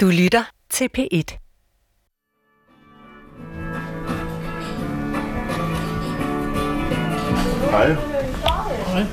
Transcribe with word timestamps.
Du 0.00 0.06
lytter 0.06 0.42
til 0.70 0.88
P1. 0.98 1.38
Hej. 7.70 7.96
Hej. 8.86 9.04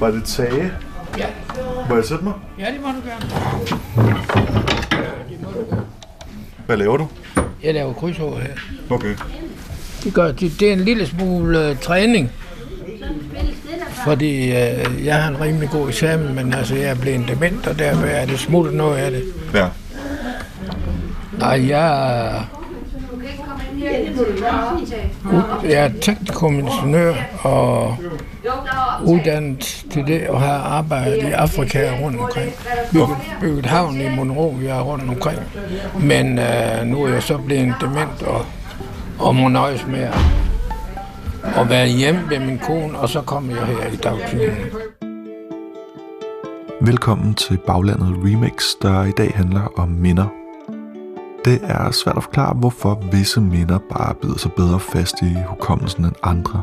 Var 0.00 0.10
det 0.10 0.24
Tage? 0.24 0.72
Ja. 1.18 1.26
Må 1.88 1.94
jeg 1.94 2.04
sætte 2.04 2.24
mig? 2.24 2.32
Ja, 2.58 2.72
det 2.72 2.80
må 2.80 2.88
du 2.88 3.08
gerne. 3.08 3.24
Hvad 6.66 6.76
laver 6.76 6.96
du? 6.96 7.08
Jeg 7.62 7.74
laver 7.74 7.92
krydsord 7.92 8.40
her. 8.40 8.54
Okay. 8.90 9.16
Det, 10.04 10.14
gør, 10.14 10.32
det, 10.32 10.60
det 10.60 10.68
er 10.68 10.72
en 10.72 10.80
lille 10.80 11.06
smule 11.06 11.70
uh, 11.70 11.78
træning. 11.78 12.30
Fordi 14.04 14.48
uh, 14.48 15.04
jeg 15.04 15.22
har 15.22 15.28
en 15.28 15.40
rimelig 15.40 15.70
god 15.70 15.88
eksamen, 15.88 16.34
men 16.34 16.54
altså, 16.54 16.74
jeg 16.74 16.90
er 16.90 17.00
blevet 17.00 17.28
dement, 17.28 17.66
og 17.66 17.78
derfor 17.78 18.06
er 18.06 18.26
det 18.26 18.38
smuttet 18.40 18.74
noget 18.74 18.96
af 18.96 19.10
det. 19.10 19.34
Ja. 19.54 19.68
Nej, 21.38 21.68
jeg 21.68 22.16
er, 22.28 22.42
jeg 25.62 25.84
er 25.84 25.90
teknikum 26.00 26.58
ingeniør 26.58 27.14
og 27.42 27.96
uddannet 29.04 29.84
til 29.90 30.06
det 30.06 30.28
og 30.28 30.40
har 30.40 30.58
arbejdet 30.58 31.16
i 31.16 31.30
Afrika 31.30 31.90
rundt 32.02 32.20
omkring. 32.20 32.52
Bygget, 32.92 33.16
bygget 33.40 33.66
havn 33.66 34.00
i 34.00 34.16
Monrovia 34.16 34.82
rundt 34.82 35.08
omkring. 35.08 35.38
Men 36.00 36.38
øh, 36.38 36.86
nu 36.86 37.02
er 37.02 37.08
jeg 37.08 37.22
så 37.22 37.38
blevet 37.38 37.74
dement 37.80 38.22
og, 38.22 38.44
og 39.18 39.36
må 39.36 39.48
nøjes 39.48 39.86
med 39.86 40.00
at, 40.00 40.14
at 41.56 41.70
være 41.70 41.86
hjemme 41.86 42.20
ved 42.30 42.38
min 42.38 42.58
kone, 42.58 42.98
og 42.98 43.08
så 43.08 43.20
kommer 43.20 43.56
jeg 43.56 43.66
her 43.66 43.92
i 43.92 43.96
dagtiden. 43.96 44.56
Velkommen 46.80 47.34
til 47.34 47.58
Baglandet 47.66 48.16
Remix, 48.24 48.64
der 48.82 49.04
i 49.04 49.12
dag 49.12 49.32
handler 49.36 49.72
om 49.76 49.88
minder. 49.88 50.26
Det 51.44 51.60
er 51.62 51.90
svært 51.90 52.16
at 52.16 52.22
forklare, 52.22 52.54
hvorfor 52.54 53.02
visse 53.12 53.40
minder 53.40 53.78
bare 53.78 54.14
bider 54.14 54.38
sig 54.38 54.52
bedre 54.52 54.80
fast 54.80 55.22
i 55.22 55.34
hukommelsen 55.48 56.04
end 56.04 56.14
andre. 56.22 56.62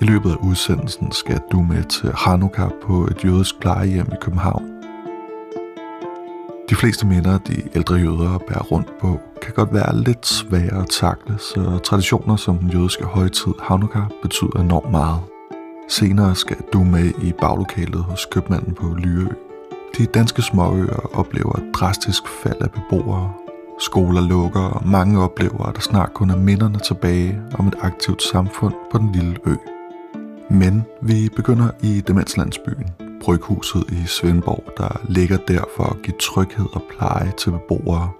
I 0.00 0.04
løbet 0.04 0.30
af 0.30 0.36
udsendelsen 0.36 1.12
skal 1.12 1.40
du 1.52 1.62
med 1.62 1.84
til 1.84 2.12
Hanukkah 2.14 2.70
på 2.82 3.04
et 3.04 3.24
jødisk 3.24 3.60
plejehjem 3.60 4.06
i 4.12 4.16
København. 4.20 4.64
De 6.70 6.74
fleste 6.74 7.06
minder, 7.06 7.38
de 7.38 7.62
ældre 7.74 7.94
jøder 7.94 8.38
bærer 8.48 8.62
rundt 8.62 8.88
på, 9.00 9.20
kan 9.42 9.54
godt 9.54 9.74
være 9.74 9.96
lidt 9.96 10.26
svære 10.26 10.82
at 10.82 10.88
takle, 10.90 11.38
så 11.38 11.78
traditioner 11.84 12.36
som 12.36 12.58
den 12.58 12.70
jødiske 12.70 13.04
højtid 13.04 13.52
Hanukkah 13.62 14.06
betyder 14.22 14.60
enormt 14.60 14.90
meget. 14.90 15.20
Senere 15.88 16.34
skal 16.34 16.56
du 16.72 16.84
med 16.84 17.12
i 17.22 17.32
baglokalet 17.40 18.02
hos 18.02 18.26
købmanden 18.30 18.74
på 18.74 18.86
Lyø. 18.86 19.28
De 19.98 20.06
danske 20.06 20.42
småøer 20.42 21.16
oplever 21.18 21.56
et 21.56 21.70
drastisk 21.74 22.22
fald 22.42 22.60
af 22.60 22.70
beboere. 22.70 23.47
Skoler 23.80 24.20
lukker, 24.20 24.60
og 24.60 24.88
mange 24.88 25.22
oplever, 25.22 25.66
at 25.66 25.74
der 25.74 25.80
snart 25.80 26.14
kun 26.14 26.30
er 26.30 26.36
minderne 26.36 26.78
tilbage 26.78 27.40
om 27.58 27.66
et 27.66 27.74
aktivt 27.80 28.22
samfund 28.22 28.74
på 28.92 28.98
den 28.98 29.12
lille 29.12 29.36
ø. 29.46 29.54
Men 30.50 30.84
vi 31.02 31.28
begynder 31.36 31.68
i 31.82 32.00
demenslandsbyen, 32.00 32.90
Bryghuset 33.22 33.84
i 33.90 34.06
Svendborg, 34.06 34.64
der 34.76 35.00
ligger 35.08 35.36
der 35.36 35.64
for 35.76 35.84
at 35.84 36.02
give 36.02 36.16
tryghed 36.20 36.66
og 36.72 36.82
pleje 36.98 37.32
til 37.38 37.50
beboere. 37.50 38.10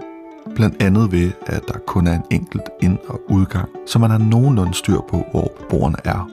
Blandt 0.55 0.83
andet 0.83 1.13
ved, 1.13 1.33
at 1.47 1.63
der 1.69 1.79
kun 1.87 2.07
er 2.07 2.15
en 2.15 2.25
enkelt 2.31 2.69
ind- 2.83 2.99
og 3.09 3.21
udgang, 3.29 3.69
så 3.87 3.99
man 3.99 4.11
har 4.11 4.19
nogenlunde 4.19 4.75
styr 4.75 5.01
på, 5.11 5.25
hvor 5.31 5.53
beboerne 5.61 5.97
er. 6.05 6.31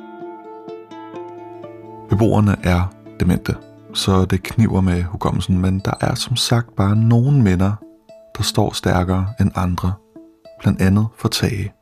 Beboerne 2.09 2.55
er 2.63 2.93
demente, 3.19 3.55
så 3.93 4.25
det 4.25 4.43
kniver 4.43 4.81
med 4.81 5.03
hukommelsen, 5.03 5.61
men 5.61 5.79
der 5.79 5.93
er 6.01 6.15
som 6.15 6.35
sagt 6.35 6.75
bare 6.75 6.95
nogle 6.95 7.41
minder, 7.41 7.73
der 8.37 8.43
står 8.43 8.73
stærkere 8.73 9.27
end 9.39 9.51
andre. 9.55 9.93
Blandt 10.59 10.81
andet 10.81 11.07
for 11.17 11.27
Tage. 11.27 11.73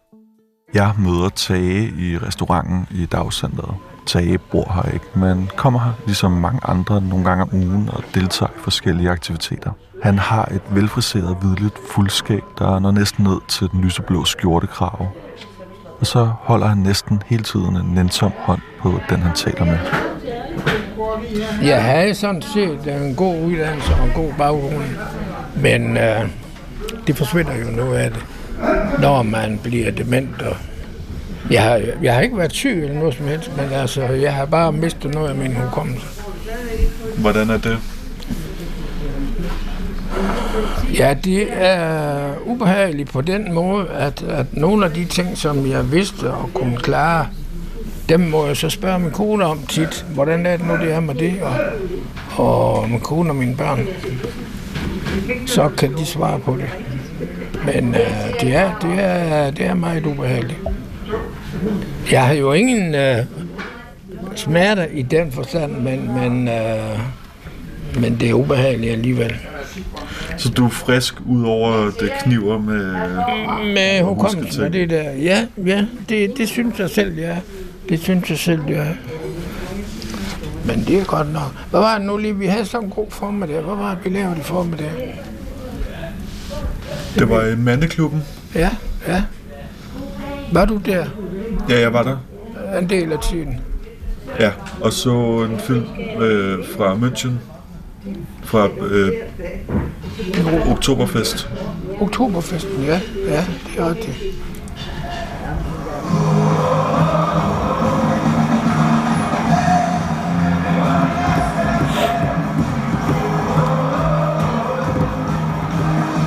Jeg 0.73 0.93
møder 0.97 1.29
Tage 1.29 1.83
i 1.83 2.17
restauranten 2.17 2.87
i 2.91 3.05
dagcenteret. 3.05 3.75
Tage 4.05 4.37
bor 4.37 4.71
her 4.73 4.93
ikke, 4.93 5.05
men 5.15 5.49
kommer 5.55 5.79
her 5.79 5.91
ligesom 6.05 6.31
mange 6.31 6.59
andre 6.63 7.01
nogle 7.01 7.25
gange 7.25 7.43
om 7.43 7.49
ugen 7.53 7.89
og 7.93 8.03
deltager 8.15 8.49
i 8.49 8.59
forskellige 8.59 9.09
aktiviteter. 9.09 9.71
Han 10.03 10.19
har 10.19 10.45
et 10.45 10.61
velfriseret 10.71 11.37
hvidligt 11.41 11.75
fuldskæg, 11.91 12.41
der 12.59 12.79
når 12.79 12.91
næsten 12.91 13.23
ned 13.23 13.39
til 13.47 13.67
den 13.71 13.81
lyseblå 13.81 14.23
skjortekrave. 14.25 15.09
Og 15.99 16.07
så 16.07 16.31
holder 16.39 16.67
han 16.67 16.77
næsten 16.77 17.21
hele 17.25 17.43
tiden 17.43 17.75
en 17.75 17.85
nænsom 17.85 18.31
hånd 18.37 18.61
på 18.79 18.99
den, 19.09 19.19
han 19.19 19.35
taler 19.35 19.65
med. 19.65 19.77
Jeg 21.63 21.83
havde 21.83 22.15
sådan 22.15 22.41
set 22.41 22.87
en 22.87 23.15
god 23.15 23.45
uddannelse 23.45 23.93
og 23.93 24.07
en 24.07 24.13
god 24.13 24.33
baggrund, 24.37 24.83
men 25.55 25.97
øh, 25.97 26.42
det 27.07 27.17
forsvinder 27.17 27.55
jo 27.55 27.71
noget 27.71 27.97
af 27.97 28.11
det, 28.11 28.25
når 28.99 29.23
man 29.23 29.59
bliver 29.63 29.91
dement. 29.91 30.41
Og 30.41 30.55
jeg, 31.51 31.63
har, 31.63 31.81
jeg 32.03 32.13
har 32.13 32.21
ikke 32.21 32.37
været 32.37 32.53
syg 32.53 32.83
eller 32.83 32.99
noget 32.99 33.13
som 33.15 33.27
helst, 33.27 33.51
men 33.57 33.71
altså, 33.71 34.01
jeg 34.01 34.33
har 34.33 34.45
bare 34.45 34.71
mistet 34.71 35.13
noget 35.13 35.29
af 35.29 35.35
min 35.35 35.53
hukommelse. 35.53 36.07
Hvordan 37.17 37.49
er 37.49 37.57
det? 37.57 37.77
Ja, 40.97 41.15
det 41.23 41.47
er 41.51 42.29
ubehageligt 42.45 43.11
på 43.11 43.21
den 43.21 43.53
måde, 43.53 43.87
at, 43.87 44.23
at 44.23 44.45
nogle 44.51 44.85
af 44.85 44.91
de 44.91 45.05
ting, 45.05 45.37
som 45.37 45.67
jeg 45.67 45.91
vidste 45.91 46.31
og 46.31 46.49
kunne 46.53 46.77
klare, 46.77 47.27
dem 48.09 48.19
må 48.19 48.45
jeg 48.45 48.57
så 48.57 48.69
spørge 48.69 48.99
min 48.99 49.11
kone 49.11 49.45
om 49.45 49.59
tit. 49.69 50.05
Hvordan 50.13 50.45
er 50.45 50.57
det 50.57 50.67
nu, 50.67 50.77
det 50.77 50.93
er 50.93 50.99
med 50.99 51.15
det? 51.15 51.33
Og, 51.41 51.55
og 52.37 52.89
min 52.89 52.99
kone 52.99 53.29
og 53.29 53.35
mine 53.35 53.55
børn. 53.55 53.87
Så 55.45 55.69
kan 55.69 55.97
de 55.97 56.05
svare 56.05 56.39
på 56.39 56.57
det. 56.57 56.69
Men 57.65 57.95
øh, 57.95 58.41
det, 58.41 58.55
er, 58.55 58.79
det, 58.81 59.03
er, 59.03 59.51
det 59.51 59.65
er 59.65 59.73
meget 59.73 60.05
ubehageligt. 60.05 60.59
Jeg 62.11 62.27
har 62.27 62.33
jo 62.33 62.53
ingen 62.53 62.95
øh, 62.95 63.17
smerter 64.35 64.85
i 64.85 65.01
den 65.01 65.31
forstand, 65.31 65.71
men, 65.71 66.13
men, 66.13 66.47
øh, 66.47 66.99
men 67.99 68.17
det 68.19 68.29
er 68.29 68.33
ubehageligt 68.33 68.91
alligevel. 68.91 69.35
Så 70.37 70.49
du 70.49 70.65
er 70.65 70.69
frisk 70.69 71.15
ud 71.25 71.45
over 71.45 71.91
det 71.99 72.11
kniver 72.23 72.59
med... 72.59 72.95
Med 73.73 74.01
hukommelsen 74.01 74.63
og 74.63 74.73
det 74.73 74.89
der. 74.89 75.11
Ja, 75.11 75.45
ja 75.65 75.85
det, 76.09 76.37
det 76.37 76.49
synes 76.49 76.79
jeg 76.79 76.89
selv, 76.89 77.19
ja. 77.19 77.37
Det 77.89 77.99
synes 77.99 78.29
jeg 78.29 78.37
selv, 78.37 78.61
ja. 78.69 78.85
Men 80.65 80.83
det 80.87 80.99
er 80.99 81.03
godt 81.05 81.33
nok. 81.33 81.51
Hvad 81.69 81.79
var 81.79 81.97
det 81.97 82.07
nu 82.07 82.17
lige? 82.17 82.35
Vi 82.37 82.45
havde 82.45 82.65
sådan 82.65 82.85
en 82.87 82.91
god 82.91 83.05
formiddag. 83.11 83.61
Hvad 83.61 83.75
var 83.75 83.89
det, 83.95 83.99
vi 84.05 84.09
lavede 84.09 84.37
i 84.39 84.43
formiddag? 84.43 85.19
Det 87.19 87.29
var 87.29 87.45
i 87.45 87.55
mandeklubben. 87.55 88.23
Ja, 88.55 88.69
ja. 89.07 89.23
Var 90.51 90.65
du 90.65 90.77
der 90.85 91.05
Ja, 91.69 91.79
jeg 91.79 91.93
var 91.93 92.03
der. 92.03 92.17
en 92.79 92.89
del 92.89 93.11
af 93.11 93.19
tiden? 93.19 93.59
Ja, 94.39 94.51
og 94.81 94.93
så 94.93 95.47
en 95.51 95.59
film 95.59 95.85
øh, 96.21 96.59
fra 96.77 96.95
München. 96.95 97.31
Fra 98.43 98.67
øh, 98.81 99.11
Oktoberfest. 100.71 101.49
Oktoberfesten, 101.99 102.83
ja. 102.83 102.99
Ja, 103.27 103.45
det 103.67 103.77
er 103.79 103.89
rigtigt. 103.89 104.17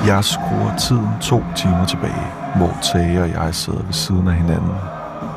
Jeg 0.06 0.24
skruer 0.24 0.76
tiden 0.76 1.08
to 1.20 1.42
timer 1.56 1.86
tilbage, 1.86 2.26
hvor 2.56 2.78
Tage 2.82 3.22
og 3.22 3.28
jeg 3.28 3.54
sidder 3.54 3.82
ved 3.82 3.92
siden 3.92 4.28
af 4.28 4.34
hinanden. 4.34 4.74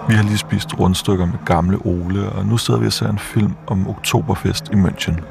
Vi 0.07 0.13
har 0.13 0.24
lige 0.24 0.38
spist 0.38 0.80
rundstykker 0.80 1.25
med 1.25 1.46
gamle 1.46 1.78
Ole, 1.85 2.30
og 2.30 2.46
nu 2.46 2.57
sidder 2.57 2.80
vi 2.80 2.85
og 2.85 2.94
ser 2.94 3.09
en 3.09 3.19
film 3.19 3.53
om 3.68 3.90
Oktoberfest 3.90 4.69
i 4.69 4.75
München. 4.75 5.22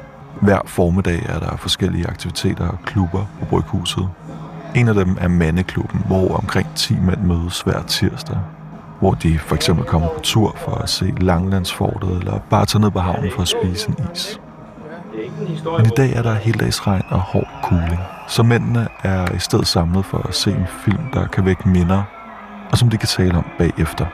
Hver 0.41 0.59
formiddag 0.65 1.25
er 1.29 1.39
der 1.39 1.57
forskellige 1.57 2.07
aktiviteter 2.07 2.67
og 2.67 2.77
klubber 2.85 3.25
på 3.39 3.45
Bryghuset. 3.45 4.09
En 4.75 4.87
af 4.87 4.93
dem 4.93 5.17
er 5.21 5.27
Mandeklubben, 5.27 6.03
hvor 6.07 6.35
omkring 6.35 6.67
10 6.75 6.95
mænd 6.99 7.21
mødes 7.21 7.61
hver 7.61 7.81
tirsdag. 7.81 8.37
Hvor 8.99 9.11
de 9.11 9.39
for 9.39 9.55
eksempel 9.55 9.85
kommer 9.85 10.07
på 10.07 10.19
tur 10.23 10.55
for 10.57 10.71
at 10.71 10.89
se 10.89 11.13
Langlandsfortet, 11.21 12.17
eller 12.17 12.39
bare 12.49 12.65
tage 12.65 12.81
ned 12.81 12.91
på 12.91 12.99
havnen 12.99 13.31
for 13.31 13.41
at 13.41 13.47
spise 13.47 13.89
en 13.89 13.95
is. 14.13 14.39
Men 15.77 15.85
i 15.85 15.89
dag 15.97 16.13
er 16.13 16.21
der 16.21 16.33
heldagsregn 16.33 17.03
og 17.09 17.19
hård 17.19 17.47
kuling, 17.63 17.99
så 18.27 18.43
mændene 18.43 18.87
er 19.03 19.35
i 19.35 19.39
stedet 19.39 19.67
samlet 19.67 20.05
for 20.05 20.27
at 20.27 20.35
se 20.35 20.51
en 20.51 20.67
film, 20.67 21.03
der 21.13 21.27
kan 21.27 21.45
vække 21.45 21.69
minder, 21.69 22.03
og 22.71 22.77
som 22.77 22.89
de 22.89 22.97
kan 22.97 23.07
tale 23.07 23.37
om 23.37 23.45
bagefter. 23.57 24.05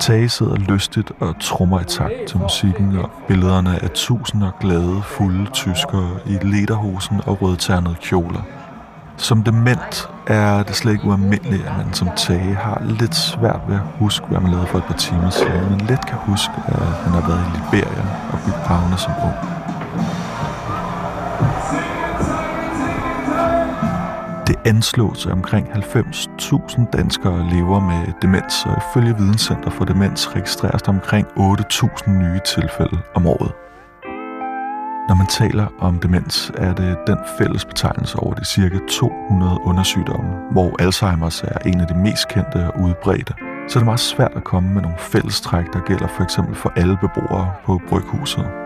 Tage 0.00 0.28
sidder 0.28 0.56
lystigt 0.56 1.12
og 1.20 1.34
trummer 1.40 1.80
i 1.80 1.84
takt 1.84 2.14
til 2.28 2.38
musikken 2.38 2.98
og 2.98 3.10
billederne 3.28 3.82
af 3.82 3.90
tusinder 3.90 4.50
glade, 4.60 5.02
fulde 5.02 5.50
tyskere 5.50 6.10
i 6.26 6.38
lederhosen 6.42 7.20
og 7.26 7.42
rødternede 7.42 7.94
kjoler. 8.00 8.40
Som 9.16 9.42
dement 9.42 10.08
er 10.26 10.62
det 10.62 10.76
slet 10.76 10.92
ikke 10.92 11.04
ualmindeligt, 11.04 11.66
at 11.66 11.76
man 11.76 11.92
som 11.92 12.08
Tage 12.16 12.54
har 12.54 12.82
lidt 12.84 13.14
svært 13.14 13.60
ved 13.68 13.74
at 13.74 13.82
huske, 13.98 14.26
hvad 14.26 14.40
man 14.40 14.50
lavede 14.50 14.66
for 14.66 14.78
et 14.78 14.84
par 14.84 14.94
timer 14.94 15.30
siden, 15.30 15.70
men 15.70 15.80
let 15.80 16.06
kan 16.06 16.18
huske, 16.18 16.52
at 16.66 16.86
han 16.86 17.12
har 17.12 17.28
været 17.28 17.44
i 17.46 17.50
Liberia 17.56 18.04
og 18.32 18.38
bygget 18.38 18.62
havne 18.66 18.98
som 18.98 19.12
ung. 19.24 19.55
Det 24.46 24.56
anslås, 24.64 25.26
at 25.26 25.32
omkring 25.32 25.68
90.000 25.68 26.90
danskere 26.90 27.50
lever 27.50 27.80
med 27.80 28.12
demens, 28.22 28.66
og 28.66 28.76
ifølge 28.76 29.16
Videnscenter 29.16 29.70
for 29.70 29.84
Demens 29.84 30.36
registreres 30.36 30.82
der 30.82 30.92
omkring 30.92 31.26
8.000 31.26 32.10
nye 32.10 32.40
tilfælde 32.46 32.98
om 33.14 33.26
året. 33.26 33.52
Når 35.08 35.14
man 35.14 35.26
taler 35.26 35.66
om 35.78 35.98
demens, 35.98 36.52
er 36.54 36.74
det 36.74 36.98
den 37.06 37.18
fælles 37.38 37.64
betegnelse 37.64 38.18
over 38.18 38.34
de 38.34 38.44
cirka 38.44 38.78
200 38.90 39.58
undersygdomme, 39.64 40.30
hvor 40.52 40.70
Alzheimer's 40.82 41.46
er 41.54 41.58
en 41.68 41.80
af 41.80 41.86
de 41.86 41.94
mest 41.94 42.28
kendte 42.28 42.70
og 42.72 42.80
udbredte. 42.80 43.34
Så 43.68 43.78
det 43.78 43.82
er 43.82 43.84
meget 43.84 44.00
svært 44.00 44.32
at 44.36 44.44
komme 44.44 44.74
med 44.74 44.82
nogle 44.82 44.98
fællestræk, 44.98 45.72
der 45.72 45.80
gælder 45.80 46.06
for 46.06 46.22
eksempel 46.22 46.54
for 46.54 46.72
alle 46.76 46.98
beboere 47.00 47.52
på 47.64 47.80
Bryghuset. 47.88 48.65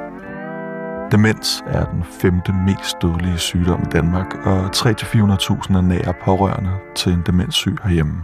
Demens 1.13 1.65
er 1.67 1.85
den 1.85 2.05
femte 2.21 2.53
mest 2.67 3.03
dødelige 3.03 3.39
sygdom 3.39 3.81
i 3.83 3.91
Danmark, 3.93 4.35
og 4.45 4.67
300-400.000 4.77 5.77
er 5.77 5.81
nære 5.81 6.15
pårørende 6.25 6.71
til 6.95 7.13
en 7.13 7.23
demenssyg 7.27 7.77
herhjemme. 7.85 8.23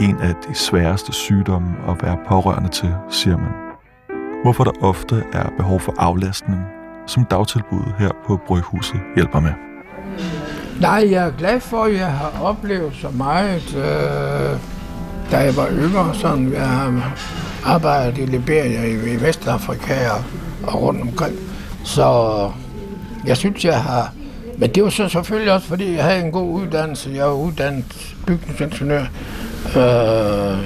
En 0.00 0.16
af 0.20 0.34
de 0.48 0.54
sværeste 0.54 1.12
sygdomme 1.12 1.68
at 1.88 1.96
være 2.02 2.18
pårørende 2.28 2.68
til, 2.68 2.94
siger 3.10 3.36
man. 3.36 3.50
Hvorfor 4.42 4.64
der 4.64 4.70
ofte 4.80 5.24
er 5.32 5.48
behov 5.56 5.80
for 5.80 5.94
aflastning, 5.98 6.60
som 7.06 7.24
dagtilbuddet 7.24 7.94
her 7.98 8.10
på 8.26 8.40
Bryghuset 8.46 9.00
hjælper 9.14 9.40
med. 9.40 9.52
Nej, 10.80 11.08
jeg 11.10 11.26
er 11.26 11.30
glad 11.30 11.60
for, 11.60 11.84
at 11.84 11.94
jeg 11.94 12.12
har 12.12 12.40
oplevet 12.42 12.94
så 12.94 13.10
meget, 13.10 13.76
øh, 13.76 14.60
da 15.30 15.38
jeg 15.38 15.56
var 15.56 15.68
yngre. 15.70 16.14
Sådan, 16.14 16.52
jeg 16.52 16.68
har 16.68 17.14
arbejdet 17.64 18.18
i 18.18 18.26
Liberia 18.26 18.84
i 18.84 19.22
Vestafrika 19.22 20.10
og, 20.10 20.24
og 20.72 20.82
rundt 20.82 21.02
omkring. 21.02 21.47
Så 21.84 22.50
jeg 23.26 23.36
synes, 23.36 23.64
jeg 23.64 23.82
har... 23.82 24.12
Men 24.58 24.70
det 24.70 24.82
var 24.82 24.90
så 24.90 25.08
selvfølgelig 25.08 25.52
også, 25.52 25.66
fordi 25.66 25.94
jeg 25.94 26.04
havde 26.04 26.24
en 26.24 26.32
god 26.32 26.60
uddannelse. 26.60 27.10
Jeg 27.14 27.24
var 27.24 27.32
uddannet 27.32 28.14
bygningsingeniør. 28.26 29.04
Øh, 29.76 30.58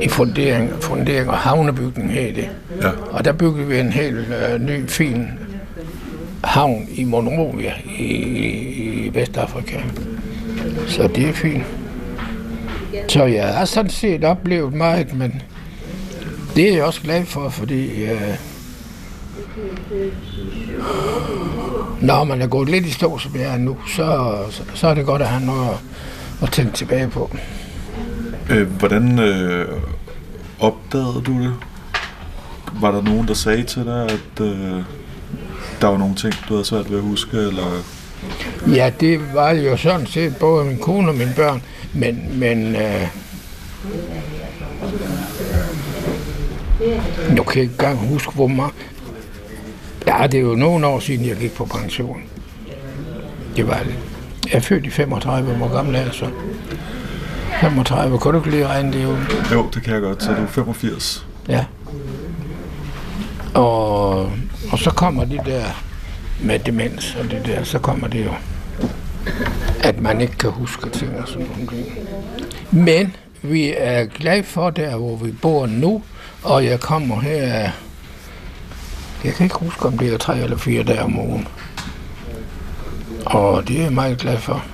i 0.00 0.08
fundering, 0.08 0.70
fundering 0.80 1.30
og 1.30 1.38
havnebygning 1.38 2.12
her 2.12 2.34
det. 2.34 2.48
Ja. 2.82 2.88
Og 3.10 3.24
der 3.24 3.32
byggede 3.32 3.66
vi 3.66 3.78
en 3.78 3.92
helt 3.92 4.16
øh, 4.18 4.60
ny, 4.60 4.88
fin 4.88 5.28
havn 6.44 6.88
i 6.94 7.04
Monrovia 7.04 7.72
i, 7.98 8.04
i 8.04 9.10
Vestafrika. 9.14 9.80
Så 10.86 11.08
det 11.08 11.28
er 11.28 11.32
fint. 11.32 11.64
Så 13.08 13.24
jeg 13.24 13.54
har 13.54 13.64
sådan 13.64 13.90
set 13.90 14.24
oplevet 14.24 14.72
meget, 14.72 15.14
men 15.14 15.42
det 16.56 16.68
er 16.68 16.74
jeg 16.74 16.84
også 16.84 17.00
glad 17.00 17.24
for, 17.24 17.48
fordi 17.48 18.04
øh, 18.04 18.36
når 22.00 22.24
man 22.24 22.42
er 22.42 22.46
gået 22.46 22.68
lidt 22.68 22.86
i 22.86 22.90
stå, 22.90 23.18
som 23.18 23.36
jeg 23.36 23.54
er 23.54 23.58
nu, 23.58 23.76
så, 23.88 24.36
så, 24.50 24.62
så 24.74 24.86
er 24.86 24.94
det 24.94 25.06
godt 25.06 25.22
at 25.22 25.28
have 25.28 25.46
noget 25.46 25.68
at, 25.68 25.78
at 26.42 26.52
tænke 26.52 26.72
tilbage 26.72 27.08
på. 27.08 27.36
Øh, 28.50 28.68
hvordan 28.68 29.18
øh, 29.18 29.68
opdagede 30.60 31.22
du 31.26 31.42
det? 31.42 31.54
Var 32.80 32.90
der 32.90 33.02
nogen, 33.02 33.28
der 33.28 33.34
sagde 33.34 33.62
til 33.62 33.84
dig, 33.84 34.04
at 34.04 34.40
øh, 34.40 34.82
der 35.80 35.86
var 35.86 35.98
nogle 35.98 36.14
ting, 36.14 36.34
du 36.48 36.54
havde 36.54 36.64
svært 36.64 36.90
ved 36.90 36.98
at 36.98 37.04
huske? 37.04 37.36
Eller? 37.36 37.82
Ja, 38.66 38.90
det 39.00 39.34
var 39.34 39.50
jo 39.50 39.76
sådan 39.76 40.06
set 40.06 40.36
både 40.36 40.64
min 40.64 40.78
kone 40.78 41.08
og 41.08 41.14
mine 41.14 41.32
børn, 41.36 41.62
men, 41.94 42.38
men 42.38 42.76
øh, 42.76 43.08
nu 47.36 47.42
kan 47.42 47.56
jeg 47.56 47.62
ikke 47.62 47.72
engang 47.72 47.98
huske, 48.08 48.32
hvor 48.34 48.46
meget. 48.46 48.72
Ja, 50.06 50.26
det 50.26 50.34
er 50.34 50.42
jo 50.42 50.54
nogle 50.54 50.86
år 50.86 51.00
siden, 51.00 51.26
jeg 51.26 51.36
gik 51.36 51.54
på 51.54 51.64
pension. 51.64 52.22
Det 53.56 53.66
var 53.66 53.78
det. 53.78 53.94
Jeg 54.44 54.56
er 54.56 54.60
født 54.60 54.86
i 54.86 54.90
35, 54.90 55.54
hvor 55.54 55.74
gammel 55.74 55.94
er 55.94 56.00
jeg 56.00 56.12
så? 56.12 56.26
35, 57.60 58.18
kan 58.18 58.32
du 58.32 58.38
ikke 58.38 58.50
lige 58.50 58.66
regne 58.66 58.92
det 58.92 59.06
ud? 59.06 59.16
Jo, 59.52 59.66
det 59.74 59.82
kan 59.82 59.92
jeg 59.94 60.02
godt, 60.02 60.22
så 60.22 60.34
du 60.34 60.42
er 60.42 60.46
85. 60.46 61.26
Ja. 61.48 61.64
Og, 63.54 64.20
og 64.72 64.78
så 64.78 64.90
kommer 64.90 65.24
de 65.24 65.40
der 65.46 65.64
med 66.40 66.58
demens 66.58 67.16
og 67.20 67.30
det 67.30 67.42
der, 67.46 67.64
så 67.64 67.78
kommer 67.78 68.08
det 68.08 68.24
jo, 68.24 68.30
at 69.82 70.00
man 70.00 70.20
ikke 70.20 70.38
kan 70.38 70.50
huske 70.50 70.90
ting 70.90 71.18
og 71.18 71.28
sådan 71.28 71.46
nogle 71.46 71.66
ting. 71.66 71.86
Men 72.70 73.16
vi 73.42 73.74
er 73.76 74.04
glade 74.04 74.42
for 74.42 74.70
der, 74.70 74.96
hvor 74.96 75.16
vi 75.16 75.32
bor 75.32 75.66
nu, 75.66 76.02
og 76.42 76.64
jeg 76.64 76.80
kommer 76.80 77.20
her, 77.20 77.70
jeg 79.24 79.34
kan 79.34 79.44
ikke 79.44 79.58
huske, 79.58 79.86
om 79.86 79.98
det 79.98 80.14
er 80.14 80.18
tre 80.18 80.38
eller 80.38 80.56
fire 80.56 80.82
dage 80.82 81.02
om 81.02 81.18
ugen. 81.18 81.48
Og 83.26 83.68
det 83.68 83.78
er 83.78 83.82
jeg 83.82 83.92
meget 83.92 84.18
glad 84.18 84.38
for. 84.38 84.64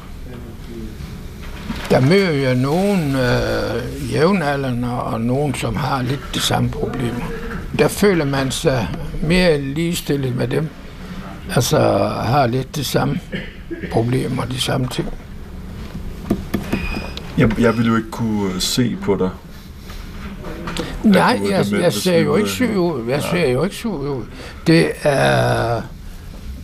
Der 1.90 2.00
møder 2.00 2.30
jeg 2.30 2.54
nogen 2.54 3.16
øh, 3.16 4.12
jævnaldrende 4.12 5.02
og 5.02 5.20
nogen, 5.20 5.54
som 5.54 5.76
har 5.76 6.02
lidt 6.02 6.20
de 6.34 6.40
samme 6.40 6.70
problemer. 6.70 7.24
Der 7.78 7.88
føler 7.88 8.24
man 8.24 8.50
sig 8.50 8.88
mere 9.22 9.60
ligestillet 9.60 10.36
med 10.36 10.48
dem. 10.48 10.68
Altså 11.54 11.78
har 12.24 12.46
lidt 12.46 12.76
de 12.76 12.84
samme 12.84 13.20
problemer, 13.92 14.44
de 14.44 14.60
samme 14.60 14.88
ting. 14.88 15.08
Jeg, 17.38 17.60
jeg 17.60 17.76
ville 17.76 17.90
jo 17.90 17.96
ikke 17.96 18.10
kunne 18.10 18.60
se 18.60 18.96
på 19.02 19.16
dig. 19.16 19.30
Nej, 21.04 21.40
jeg, 21.50 21.66
jeg, 21.72 21.80
jeg 21.80 21.92
ser 21.92 22.18
jo 22.18 22.36
ikke 22.36 22.48
syg 22.48 22.76
ud. 22.76 23.08
Jeg 23.08 23.22
ser 23.22 23.48
jo 23.48 23.64
ikke 23.64 23.76
syg 23.76 23.88
ud. 23.88 24.24
Det 24.66 24.90
er, 25.02 25.82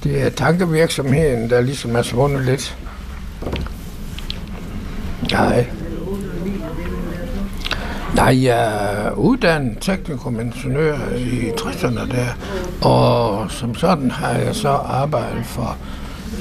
det 0.04 0.22
er 0.22 0.30
tankevirksomheden, 0.30 1.50
der 1.50 1.60
ligesom 1.60 1.96
er 1.96 2.02
svundet 2.02 2.44
lidt. 2.44 2.76
Nej. 5.32 5.66
Nej, 8.14 8.44
jeg 8.44 8.84
er 9.06 9.10
uddannet 9.10 9.78
teknikomingeniør 9.80 10.98
i 11.16 11.50
60'erne 11.50 12.16
der, 12.16 12.26
og 12.88 13.50
som 13.50 13.74
sådan 13.74 14.10
har 14.10 14.32
jeg 14.32 14.54
så 14.54 14.68
arbejdet 14.68 15.46
for 15.46 15.76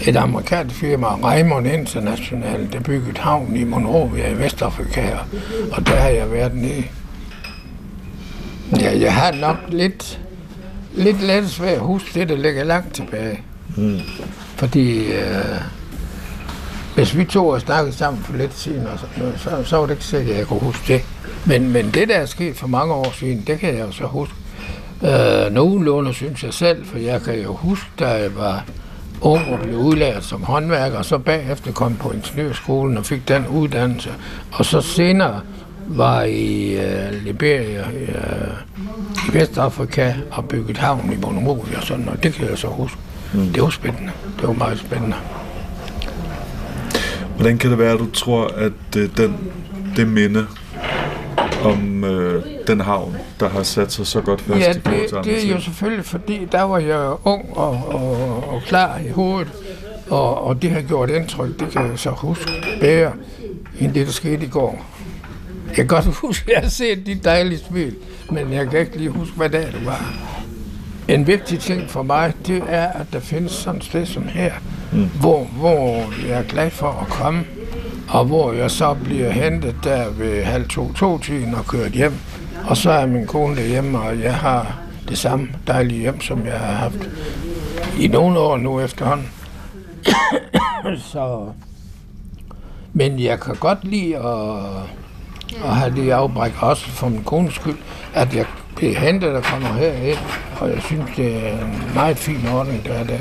et 0.08 0.16
amerikansk 0.16 0.76
firma, 0.76 1.08
Raymond 1.08 1.68
International, 1.68 2.70
der 2.74 2.80
byggede 2.80 3.20
havn 3.20 3.56
i 3.56 3.64
Monrovia 3.64 4.30
i 4.30 4.38
Vestafrika, 4.38 5.10
og 5.72 5.88
der 5.88 5.96
har 5.96 6.10
jeg 6.10 6.32
været 6.32 6.56
nede. 6.56 6.84
Ja, 8.80 9.00
jeg 9.00 9.14
har 9.14 9.32
nok 9.32 9.58
lidt, 9.70 10.20
lidt 10.94 11.22
let 11.22 11.50
svært 11.50 11.74
at 11.74 11.80
huske 11.80 12.20
det, 12.20 12.30
der 12.30 12.38
ligger 12.38 12.64
langt 12.64 12.94
tilbage. 12.96 13.42
Mm. 13.76 14.00
Fordi 14.56 15.06
øh, 15.06 15.62
hvis 16.96 17.18
vi 17.18 17.26
to 17.26 17.52
har 17.52 17.60
snakket 17.60 17.94
sammen 17.94 18.24
for 18.24 18.34
lidt 18.38 18.54
siden, 18.54 18.88
og 18.88 19.00
så, 19.00 19.06
så, 19.38 19.64
så 19.64 19.78
var 19.78 19.86
det 19.86 19.94
ikke 19.94 20.06
sikkert, 20.06 20.32
at 20.32 20.38
jeg 20.38 20.48
kunne 20.48 20.60
huske 20.60 20.94
det. 20.94 21.02
Men, 21.46 21.72
men 21.72 21.92
det, 21.94 22.08
der 22.08 22.16
er 22.16 22.26
sket 22.26 22.56
for 22.56 22.68
mange 22.68 22.94
år 22.94 23.14
siden, 23.14 23.44
det 23.48 23.60
kan 23.60 23.78
jeg 23.78 23.86
jo 23.86 23.92
så 23.92 24.06
huske. 24.06 24.36
Øh, 25.04 25.54
nogenlunde 25.54 26.14
synes 26.14 26.44
jeg 26.44 26.54
selv, 26.54 26.86
for 26.86 26.98
jeg 26.98 27.22
kan 27.22 27.42
jo 27.42 27.54
huske, 27.54 27.90
da 28.00 28.08
jeg 28.08 28.36
var 28.36 28.66
ung 29.22 29.54
og 29.54 29.60
blev 29.60 29.76
udlært 29.76 30.24
som 30.24 30.44
håndværker, 30.44 30.98
og 30.98 31.06
så 31.06 31.18
bagefter 31.18 31.72
kom 31.72 31.96
på 31.96 32.12
ingeniørskolen 32.12 32.98
og 32.98 33.06
fik 33.06 33.28
den 33.28 33.48
uddannelse. 33.48 34.10
Og 34.52 34.66
så 34.66 34.82
senere 34.82 35.42
var 35.88 36.24
i 36.24 36.78
uh, 36.78 37.24
Liberia, 37.24 37.82
uh, 37.82 39.30
i 39.30 39.38
Vestafrika, 39.38 40.14
og 40.32 40.46
bygget 40.46 40.78
havn 40.78 41.14
i 41.14 41.16
Monrovia 41.22 41.78
og 41.78 41.84
sådan 41.84 42.06
noget. 42.06 42.24
Det 42.24 42.34
kan 42.34 42.50
jeg 42.50 42.58
så 42.58 42.68
huske. 42.68 42.98
Mm. 43.34 43.46
Det 43.46 43.64
var 43.64 43.70
spændende. 43.70 44.12
Det 44.40 44.48
var 44.48 44.54
meget 44.54 44.80
spændende. 44.80 45.16
Hvordan 47.36 47.58
kan 47.58 47.70
det 47.70 47.80
være, 47.80 47.94
at 47.94 48.00
du 48.00 48.12
tror, 48.12 48.48
at 48.48 48.98
øh, 48.98 49.10
den, 49.18 49.38
det 49.96 50.08
minde 50.08 50.48
om 51.64 52.04
øh, 52.04 52.44
den 52.68 52.80
havn, 52.80 53.16
der 53.40 53.50
har 53.50 53.64
sat 53.64 53.92
sig 53.92 54.08
så 54.08 54.22
godt 54.22 54.42
fast 54.42 54.60
ja, 54.60 54.72
i 54.72 54.74
det, 54.74 55.24
det 55.24 55.46
er 55.46 55.50
jo 55.50 55.60
selvfølgelig, 55.60 56.06
fordi 56.06 56.48
der 56.52 56.62
var 56.62 56.78
jeg 56.78 57.16
ung 57.24 57.58
og, 57.58 57.82
og, 57.88 58.44
og 58.50 58.62
klar 58.68 58.98
i 58.98 59.10
hovedet, 59.10 59.52
og, 60.10 60.44
og 60.44 60.62
det 60.62 60.72
har 60.72 60.82
gjort 60.82 61.10
indtryk, 61.10 61.60
det 61.60 61.70
kan 61.72 61.82
jeg 61.82 62.00
så 62.00 62.10
huske 62.10 62.52
bedre, 62.82 63.12
end 63.80 63.94
det, 63.94 64.06
der 64.06 64.14
skete 64.14 64.46
i 64.46 64.50
går. 64.50 64.86
Jeg 65.78 65.88
kan 65.88 65.88
godt 65.88 66.06
huske, 66.06 66.52
at 66.52 66.56
jeg 66.56 66.62
har 66.62 66.70
set 66.70 67.06
de 67.06 67.16
dejlige 67.16 67.60
smil, 67.60 67.96
men 68.32 68.54
jeg 68.54 68.70
kan 68.70 68.80
ikke 68.80 68.98
lige 68.98 69.10
huske, 69.10 69.38
hvad 69.38 69.50
dag 69.50 69.66
det 69.66 69.86
var. 69.86 70.14
En 71.08 71.28
vigtig 71.28 71.60
ting 71.60 71.90
for 71.90 72.04
mig, 72.04 72.34
det 72.48 72.64
er, 72.68 72.88
at 72.88 73.06
der 73.14 73.20
findes 73.20 73.52
sådan 73.52 73.78
et 73.78 73.84
sted 73.84 74.06
som 74.06 74.28
her, 74.28 74.54
mm. 74.92 75.10
hvor, 75.20 75.44
hvor 75.44 76.14
jeg 76.28 76.40
er 76.40 76.44
glad 76.44 76.70
for 76.72 76.90
at 76.90 77.08
komme, 77.08 77.46
og 78.10 78.26
hvor 78.26 78.54
jeg 78.54 78.72
så 78.72 78.94
bliver 78.94 79.30
hentet 79.30 79.76
der 79.84 80.10
ved 80.10 80.44
halv 80.44 80.68
to, 80.68 80.94
to 80.94 81.18
tiden 81.18 81.56
og 81.56 81.66
kørt 81.66 81.92
hjem. 81.92 82.14
Og 82.68 82.78
så 82.78 82.92
er 82.92 83.06
min 83.06 83.28
kone 83.28 83.56
derhjemme, 83.56 84.00
og 84.00 84.20
jeg 84.20 84.36
har 84.36 84.80
det 85.10 85.18
samme 85.18 85.50
dejlige 85.68 86.00
hjem, 86.00 86.22
som 86.22 86.46
jeg 86.46 86.60
har 86.60 86.74
haft 86.74 87.10
i 88.00 88.08
nogle 88.08 88.40
år 88.40 88.58
nu 88.58 88.80
efterhånden. 88.80 89.30
så, 91.12 91.46
men 92.94 93.20
jeg 93.20 93.40
kan 93.40 93.56
godt 93.56 93.84
lide 93.84 94.18
at, 94.18 95.03
og 95.62 95.76
har 95.76 95.90
lige 95.90 96.14
afbræk, 96.14 96.52
også 96.60 96.90
for 96.90 97.10
min 97.10 97.24
kones 97.24 97.54
skyld, 97.54 97.78
at 98.14 98.36
jeg 98.36 98.46
bliver 98.76 99.00
hentet 99.00 99.30
og 99.30 99.44
kommer 99.44 99.74
herind, 99.74 100.18
og 100.60 100.70
jeg 100.70 100.82
synes, 100.82 101.12
det 101.16 101.48
er 101.48 101.66
en 101.66 101.92
meget 101.94 102.18
fin 102.18 102.48
ordning, 102.54 102.86
der 102.86 102.94
er 102.94 103.04
der. 103.04 103.20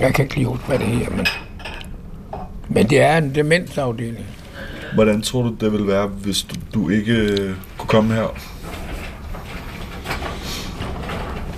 Jeg 0.00 0.14
kan 0.14 0.24
ikke 0.24 0.34
lige 0.34 0.46
huske, 0.46 0.64
hvad 0.66 0.78
det 0.78 0.86
her, 0.86 1.10
men, 1.10 1.26
men 2.68 2.90
det 2.90 3.00
er 3.00 3.18
en 3.18 3.34
demensafdeling. 3.34 4.26
Hvordan 4.94 5.22
tror 5.22 5.42
du, 5.42 5.54
det 5.60 5.72
ville 5.72 5.86
være, 5.86 6.06
hvis 6.06 6.42
du, 6.42 6.54
du 6.74 6.88
ikke 6.88 7.36
kunne 7.78 7.88
komme 7.88 8.14
her? 8.14 8.36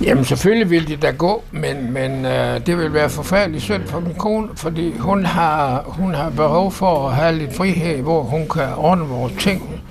Jamen 0.00 0.24
selvfølgelig 0.24 0.70
vil 0.70 0.88
det 0.88 1.02
da 1.02 1.10
gå, 1.10 1.44
men, 1.52 1.92
men 1.92 2.24
øh, 2.24 2.66
det 2.66 2.78
vil 2.78 2.92
være 2.92 3.10
forfærdeligt 3.10 3.62
synd 3.62 3.86
for 3.86 4.00
min 4.00 4.14
kone, 4.14 4.48
fordi 4.54 4.98
hun 4.98 5.24
har, 5.24 5.84
hun 5.86 6.14
har 6.14 6.30
behov 6.30 6.72
for 6.72 7.08
at 7.08 7.14
have 7.14 7.38
lidt 7.38 7.56
frihed, 7.56 8.02
hvor 8.02 8.22
hun 8.22 8.48
kan 8.48 8.74
ordne 8.76 9.04
vores 9.04 9.32
ting, 9.38 9.82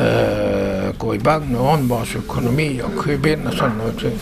øh, 0.00 0.94
gå 0.98 1.12
i 1.12 1.18
banken 1.18 1.56
og 1.56 1.68
ordne 1.68 1.88
vores 1.88 2.14
økonomi 2.14 2.78
og 2.78 2.90
købe 2.98 3.32
ind 3.32 3.46
og 3.46 3.52
sådan 3.52 3.76
noget 3.76 3.98
ting. 3.98 4.20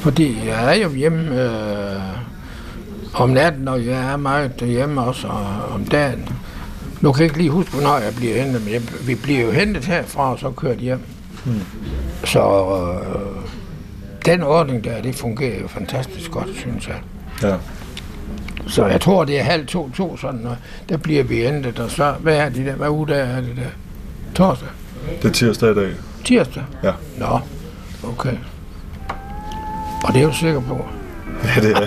Fordi 0.00 0.38
jeg 0.46 0.76
er 0.76 0.82
jo 0.82 0.90
hjemme 0.90 1.42
øh, 1.42 2.00
om 3.14 3.30
natten, 3.30 3.68
og 3.68 3.86
jeg 3.86 4.12
er 4.12 4.16
meget 4.16 4.52
hjemme 4.60 5.00
også 5.00 5.26
og, 5.28 5.74
om 5.74 5.84
dagen. 5.84 6.28
Nu 7.00 7.12
kan 7.12 7.22
jeg 7.22 7.26
ikke 7.26 7.38
lige 7.38 7.50
huske, 7.50 7.72
hvornår 7.72 7.98
jeg 7.98 8.14
bliver 8.16 8.42
hentet, 8.42 8.64
men 8.64 8.74
jeg, 8.74 8.82
vi 9.06 9.14
bliver 9.14 9.40
jo 9.40 9.50
hentet 9.50 9.84
herfra 9.84 10.32
og 10.32 10.38
så 10.38 10.50
kørt 10.50 10.78
hjem. 10.78 11.00
Hmm. 11.44 11.60
Så 12.24 12.40
øh, 12.40 13.37
den 14.28 14.42
ordning 14.42 14.84
der, 14.84 15.02
det 15.02 15.14
fungerer 15.14 15.60
jo 15.60 15.68
fantastisk 15.68 16.30
godt, 16.30 16.48
synes 16.56 16.88
jeg. 16.88 16.96
Ja. 17.42 17.56
Så 18.66 18.86
jeg 18.86 19.00
tror, 19.00 19.24
det 19.24 19.38
er 19.38 19.42
halv 19.42 19.66
to, 19.66 19.90
to 19.90 20.16
sådan, 20.16 20.46
og 20.46 20.56
der 20.88 20.96
bliver 20.96 21.22
vi 21.22 21.36
hentet, 21.36 21.78
og 21.78 21.90
så, 21.90 22.14
hvad 22.20 22.36
er 22.36 22.48
det 22.48 22.66
der, 22.66 22.74
hvad 22.74 22.88
uge 22.88 23.08
der 23.08 23.14
er 23.14 23.40
det 23.40 23.56
der? 23.56 23.70
Torsdag? 24.34 24.68
Det 25.22 25.28
er 25.28 25.32
tirsdag 25.32 25.70
i 25.70 25.74
dag. 25.74 25.92
Tirsdag? 26.24 26.62
Ja. 26.82 26.92
Nå, 27.18 27.40
okay. 28.04 28.36
Og 30.04 30.12
det 30.12 30.16
er 30.16 30.22
jo 30.22 30.32
sikker 30.32 30.60
på. 30.60 30.86
Ja, 31.44 31.60
det 31.60 31.76
er 31.76 31.80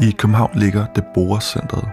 I 0.08 0.10
København 0.10 0.50
ligger 0.54 0.86
det 0.94 1.04
Centret. 1.42 1.88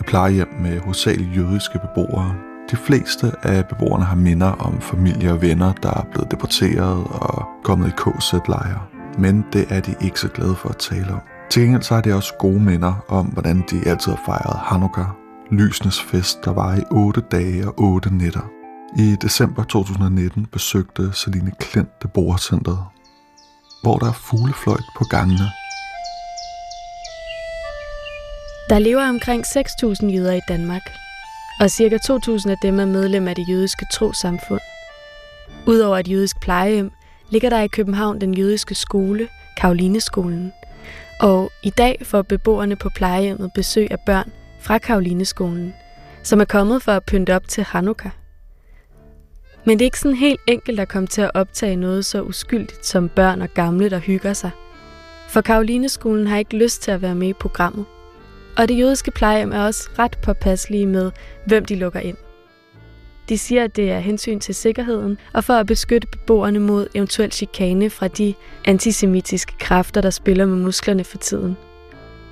Et 0.00 0.06
plejehjem 0.06 0.48
med 0.60 0.80
hovedsageligt 0.80 1.36
jødiske 1.36 1.78
beboere. 1.78 2.34
De 2.70 2.76
fleste 2.76 3.32
af 3.42 3.66
beboerne 3.66 4.04
har 4.04 4.16
minder 4.16 4.52
om 4.52 4.80
familie 4.80 5.32
og 5.32 5.42
venner, 5.42 5.72
der 5.72 5.90
er 5.90 6.04
blevet 6.12 6.30
deporteret 6.30 7.04
og 7.10 7.44
kommet 7.64 7.88
i 7.88 7.90
KZ-lejre. 7.90 8.80
Men 9.18 9.44
det 9.52 9.66
er 9.70 9.80
de 9.80 9.94
ikke 10.00 10.20
så 10.20 10.28
glade 10.28 10.56
for 10.56 10.68
at 10.68 10.76
tale 10.76 11.12
om. 11.12 11.20
Til 11.50 11.62
gengæld 11.62 11.82
så 11.82 11.94
er 11.94 12.00
de 12.00 12.14
også 12.14 12.34
gode 12.38 12.60
minder 12.60 13.04
om, 13.08 13.26
hvordan 13.26 13.64
de 13.70 13.88
altid 13.88 14.12
har 14.12 14.22
fejret 14.26 14.58
Hanukkah, 14.58 15.06
lysnes 15.50 16.02
fest, 16.02 16.44
der 16.44 16.52
var 16.52 16.74
i 16.74 16.82
8 16.90 17.20
dage 17.20 17.68
og 17.68 17.74
8 17.78 18.14
nætter. 18.14 18.50
I 18.98 19.16
december 19.22 19.62
2019 19.64 20.46
besøgte 20.46 21.12
Celine 21.12 21.52
Klint 21.60 22.02
det 22.02 22.12
borgercentret, 22.12 22.78
hvor 23.82 23.98
der 23.98 24.06
er 24.06 24.12
fuglefløjt 24.12 24.84
på 24.98 25.04
gangene. 25.10 25.50
Der 28.70 28.78
lever 28.78 29.08
omkring 29.08 29.44
6.000 29.44 30.06
jøder 30.06 30.32
i 30.32 30.40
Danmark, 30.48 30.82
og 31.60 31.70
ca. 31.70 31.98
2.000 32.12 32.50
af 32.50 32.56
dem 32.62 32.80
er 32.80 32.84
medlem 32.84 33.28
af 33.28 33.34
det 33.34 33.48
jødiske 33.48 33.86
trosamfund. 33.92 34.60
Udover 35.66 35.98
et 35.98 36.08
jødisk 36.08 36.40
plejehjem, 36.40 36.90
ligger 37.30 37.50
der 37.50 37.60
i 37.60 37.68
København 37.68 38.20
den 38.20 38.34
jødiske 38.34 38.74
skole, 38.74 39.28
Karolineskolen. 39.56 40.52
Og 41.20 41.50
i 41.62 41.70
dag 41.70 41.98
får 42.02 42.22
beboerne 42.22 42.76
på 42.76 42.90
plejehjemmet 42.96 43.50
besøg 43.54 43.90
af 43.90 44.00
børn 44.06 44.32
fra 44.60 44.78
Karolineskolen, 44.78 45.74
som 46.22 46.40
er 46.40 46.44
kommet 46.44 46.82
for 46.82 46.92
at 46.92 47.04
pynte 47.04 47.36
op 47.36 47.48
til 47.48 47.64
Hanukkah. 47.64 48.12
Men 49.64 49.78
det 49.78 49.84
er 49.84 49.86
ikke 49.86 50.00
sådan 50.00 50.16
helt 50.16 50.40
enkelt 50.46 50.80
at 50.80 50.88
komme 50.88 51.06
til 51.06 51.22
at 51.22 51.30
optage 51.34 51.76
noget 51.76 52.04
så 52.04 52.22
uskyldigt 52.22 52.86
som 52.86 53.08
børn 53.08 53.42
og 53.42 53.48
gamle, 53.48 53.90
der 53.90 53.98
hygger 53.98 54.32
sig. 54.32 54.50
For 55.28 55.40
Karolineskolen 55.40 56.26
har 56.26 56.38
ikke 56.38 56.56
lyst 56.56 56.82
til 56.82 56.90
at 56.90 57.02
være 57.02 57.14
med 57.14 57.28
i 57.28 57.32
programmet. 57.32 57.84
Og 58.56 58.68
det 58.68 58.78
jødiske 58.78 59.10
plejehjem 59.10 59.52
er 59.52 59.60
også 59.60 59.88
ret 59.98 60.18
påpasselige 60.22 60.86
med, 60.86 61.10
hvem 61.46 61.64
de 61.64 61.74
lukker 61.74 62.00
ind. 62.00 62.16
De 63.28 63.38
siger, 63.38 63.64
at 63.64 63.76
det 63.76 63.90
er 63.90 63.98
hensyn 63.98 64.40
til 64.40 64.54
sikkerheden 64.54 65.18
og 65.32 65.44
for 65.44 65.54
at 65.54 65.66
beskytte 65.66 66.08
beboerne 66.12 66.58
mod 66.58 66.86
eventuel 66.94 67.32
chikane 67.32 67.90
fra 67.90 68.08
de 68.08 68.34
antisemitiske 68.64 69.52
kræfter, 69.58 70.00
der 70.00 70.10
spiller 70.10 70.46
med 70.46 70.56
musklerne 70.56 71.04
for 71.04 71.18
tiden. 71.18 71.56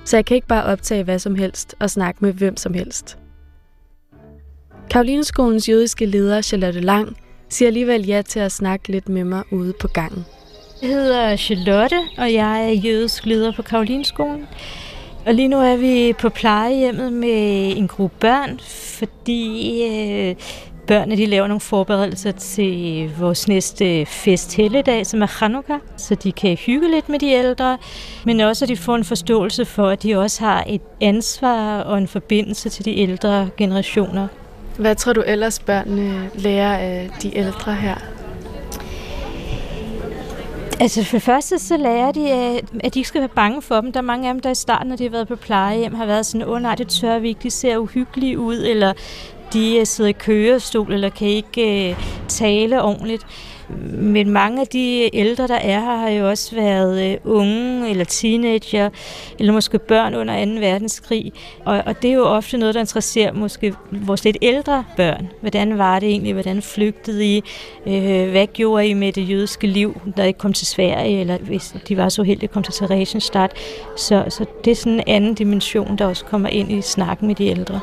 Så 0.05 0.17
jeg 0.17 0.25
kan 0.25 0.35
ikke 0.35 0.47
bare 0.47 0.63
optage 0.63 1.03
hvad 1.03 1.19
som 1.19 1.35
helst 1.35 1.75
og 1.79 1.89
snakke 1.89 2.17
med 2.21 2.33
hvem 2.33 2.57
som 2.57 2.73
helst. 2.73 3.17
Karolineskolens 4.89 5.69
jødiske 5.69 6.05
leder, 6.05 6.41
Charlotte 6.41 6.79
Lang, 6.79 7.17
siger 7.49 7.69
alligevel 7.69 8.05
ja 8.05 8.21
til 8.21 8.39
at 8.39 8.51
snakke 8.51 8.91
lidt 8.91 9.09
med 9.09 9.23
mig 9.23 9.43
ude 9.51 9.73
på 9.79 9.87
gangen. 9.87 10.25
Jeg 10.81 10.89
hedder 10.89 11.35
Charlotte, 11.35 11.99
og 12.17 12.33
jeg 12.33 12.65
er 12.65 12.71
jødisk 12.71 13.25
leder 13.25 13.51
på 13.51 13.61
Karolineskolen. 13.61 14.47
Og 15.25 15.33
lige 15.33 15.47
nu 15.47 15.57
er 15.57 15.75
vi 15.75 16.13
på 16.19 16.29
plejehjemmet 16.29 17.13
med 17.13 17.73
en 17.77 17.87
gruppe 17.87 18.15
børn, 18.19 18.59
fordi 18.97 19.81
øh, 19.83 20.35
børnene 20.87 21.17
de 21.17 21.25
laver 21.25 21.47
nogle 21.47 21.61
forberedelser 21.61 22.31
til 22.31 23.11
vores 23.19 23.47
næste 23.47 24.05
fest 24.05 24.55
helligdag, 24.55 25.05
som 25.05 25.21
er 25.21 25.39
Hanukkah, 25.39 25.79
så 25.97 26.15
de 26.15 26.31
kan 26.31 26.57
hygge 26.57 26.91
lidt 26.91 27.09
med 27.09 27.19
de 27.19 27.27
ældre, 27.27 27.77
men 28.25 28.39
også 28.39 28.65
at 28.65 28.69
de 28.69 28.77
får 28.77 28.95
en 28.95 29.03
forståelse 29.03 29.65
for, 29.65 29.87
at 29.89 30.03
de 30.03 30.15
også 30.15 30.43
har 30.43 30.63
et 30.67 30.81
ansvar 31.01 31.79
og 31.79 31.97
en 31.97 32.07
forbindelse 32.07 32.69
til 32.69 32.85
de 32.85 32.97
ældre 32.97 33.49
generationer. 33.57 34.27
Hvad 34.77 34.95
tror 34.95 35.13
du 35.13 35.23
ellers 35.27 35.59
børnene 35.59 36.29
lærer 36.35 36.77
af 36.77 37.09
de 37.21 37.37
ældre 37.37 37.75
her? 37.75 38.14
Altså 40.79 41.03
for 41.03 41.17
det 41.17 41.23
første 41.23 41.59
så 41.59 41.77
lærer 41.77 42.11
de, 42.11 42.21
øh, 42.21 42.67
at 42.83 42.93
de 42.93 42.99
ikke 42.99 43.07
skal 43.07 43.21
være 43.21 43.29
bange 43.29 43.61
for 43.61 43.81
dem. 43.81 43.91
Der 43.91 43.99
er 43.99 44.03
mange 44.03 44.27
af 44.27 44.33
dem, 44.33 44.41
der 44.41 44.49
i 44.49 44.55
starten, 44.55 44.87
når 44.87 44.95
de 44.95 45.03
har 45.03 45.09
været 45.09 45.27
på 45.27 45.35
plejehjem, 45.35 45.93
har 45.93 46.05
været 46.05 46.25
sådan, 46.25 46.47
åh 46.47 46.53
oh, 46.53 46.61
nej, 46.61 46.75
det 46.75 46.87
tør 46.87 47.19
vi 47.19 47.27
ikke, 47.27 47.39
de 47.43 47.51
ser 47.51 47.77
uhyggelige 47.77 48.39
ud, 48.39 48.57
eller 48.57 48.93
de 49.53 49.77
øh, 49.77 49.85
sidder 49.85 50.09
i 50.09 50.13
kørestol, 50.13 50.93
eller 50.93 51.09
kan 51.09 51.27
ikke 51.27 51.95
uh, 51.99 52.03
tale 52.27 52.83
ordentligt. 52.83 53.25
Men 53.89 54.29
mange 54.29 54.61
af 54.61 54.67
de 54.67 55.09
ældre, 55.15 55.47
der 55.47 55.55
er 55.55 55.79
her, 55.79 55.97
har 55.97 56.09
jo 56.09 56.29
også 56.29 56.55
været 56.55 57.11
øh, 57.11 57.17
unge 57.23 57.89
eller 57.89 58.05
teenager, 58.05 58.89
eller 59.39 59.53
måske 59.53 59.79
børn 59.79 60.15
under 60.15 60.45
2. 60.45 60.51
verdenskrig. 60.51 61.33
Og, 61.65 61.83
og 61.85 62.01
det 62.01 62.09
er 62.09 62.13
jo 62.13 62.25
ofte 62.25 62.57
noget, 62.57 62.75
der 62.75 62.81
interesserer 62.81 63.33
måske 63.33 63.73
vores 63.91 64.23
lidt 64.23 64.37
ældre 64.41 64.83
børn. 64.97 65.27
Hvordan 65.41 65.77
var 65.77 65.99
det 65.99 66.09
egentlig? 66.09 66.33
Hvordan 66.33 66.61
flygtede 66.61 67.25
I? 67.25 67.43
Øh, 67.87 68.29
hvad 68.29 68.47
gjorde 68.47 68.87
I 68.87 68.93
med 68.93 69.11
det 69.11 69.29
jødiske 69.29 69.67
liv, 69.67 70.01
da 70.17 70.23
I 70.23 70.31
kom 70.31 70.53
til 70.53 70.67
Sverige, 70.67 71.19
eller 71.19 71.37
hvis 71.37 71.75
de 71.87 71.97
var 71.97 72.09
så 72.09 72.23
heldige 72.23 72.47
at 72.47 72.51
komme 72.51 72.63
til 72.63 72.73
Theresienstadt? 72.73 73.51
Så, 73.97 74.23
så 74.29 74.45
det 74.65 74.71
er 74.71 74.75
sådan 74.75 74.93
en 74.93 75.03
anden 75.07 75.33
dimension, 75.33 75.97
der 75.97 76.05
også 76.05 76.25
kommer 76.25 76.49
ind 76.49 76.71
i 76.71 76.81
snakken 76.81 77.27
med 77.27 77.35
de 77.35 77.45
ældre. 77.45 77.79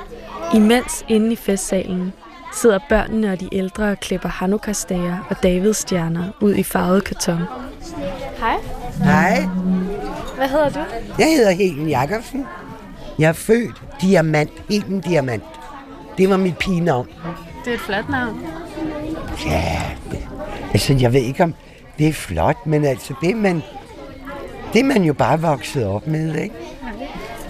Imens 0.54 1.04
inde 1.08 1.32
i 1.32 1.36
festsalen 1.36 2.12
sidder 2.54 2.78
børnene 2.88 3.32
og 3.32 3.40
de 3.40 3.48
ældre 3.52 3.90
og 3.90 4.00
klipper 4.00 4.28
Hanukkah-stager 4.28 5.26
og 5.30 5.42
Davidsstjerner 5.42 6.24
ud 6.40 6.54
i 6.54 6.62
farvet 6.62 7.04
karton. 7.04 7.40
Hej. 8.38 8.56
Hej. 9.04 9.46
Hvad 10.36 10.48
hedder 10.48 10.68
du? 10.68 10.78
Jeg 11.18 11.26
hedder 11.26 11.50
Helen 11.50 11.88
Jakobsen. 11.88 12.46
Jeg 13.18 13.28
er 13.28 13.32
født 13.32 13.82
Diamant. 14.00 14.50
Helen 14.70 15.00
Diamant. 15.00 15.44
Det 16.18 16.30
var 16.30 16.36
mit 16.36 16.58
pigenavn. 16.58 17.08
Det 17.64 17.70
er 17.70 17.74
et 17.74 17.80
flot 17.80 18.08
navn. 18.08 18.40
Ja, 19.46 19.82
det, 20.10 20.28
altså 20.72 20.92
jeg 20.94 21.12
ved 21.12 21.20
ikke 21.20 21.42
om 21.42 21.54
det 21.98 22.08
er 22.08 22.12
flot, 22.12 22.66
men 22.66 22.84
altså 22.84 23.14
det 23.20 23.36
man, 23.36 23.62
det 24.72 24.84
man 24.84 25.02
jo 25.02 25.12
bare 25.12 25.40
vokset 25.40 25.86
op 25.86 26.06
med, 26.06 26.34
ikke? 26.34 26.54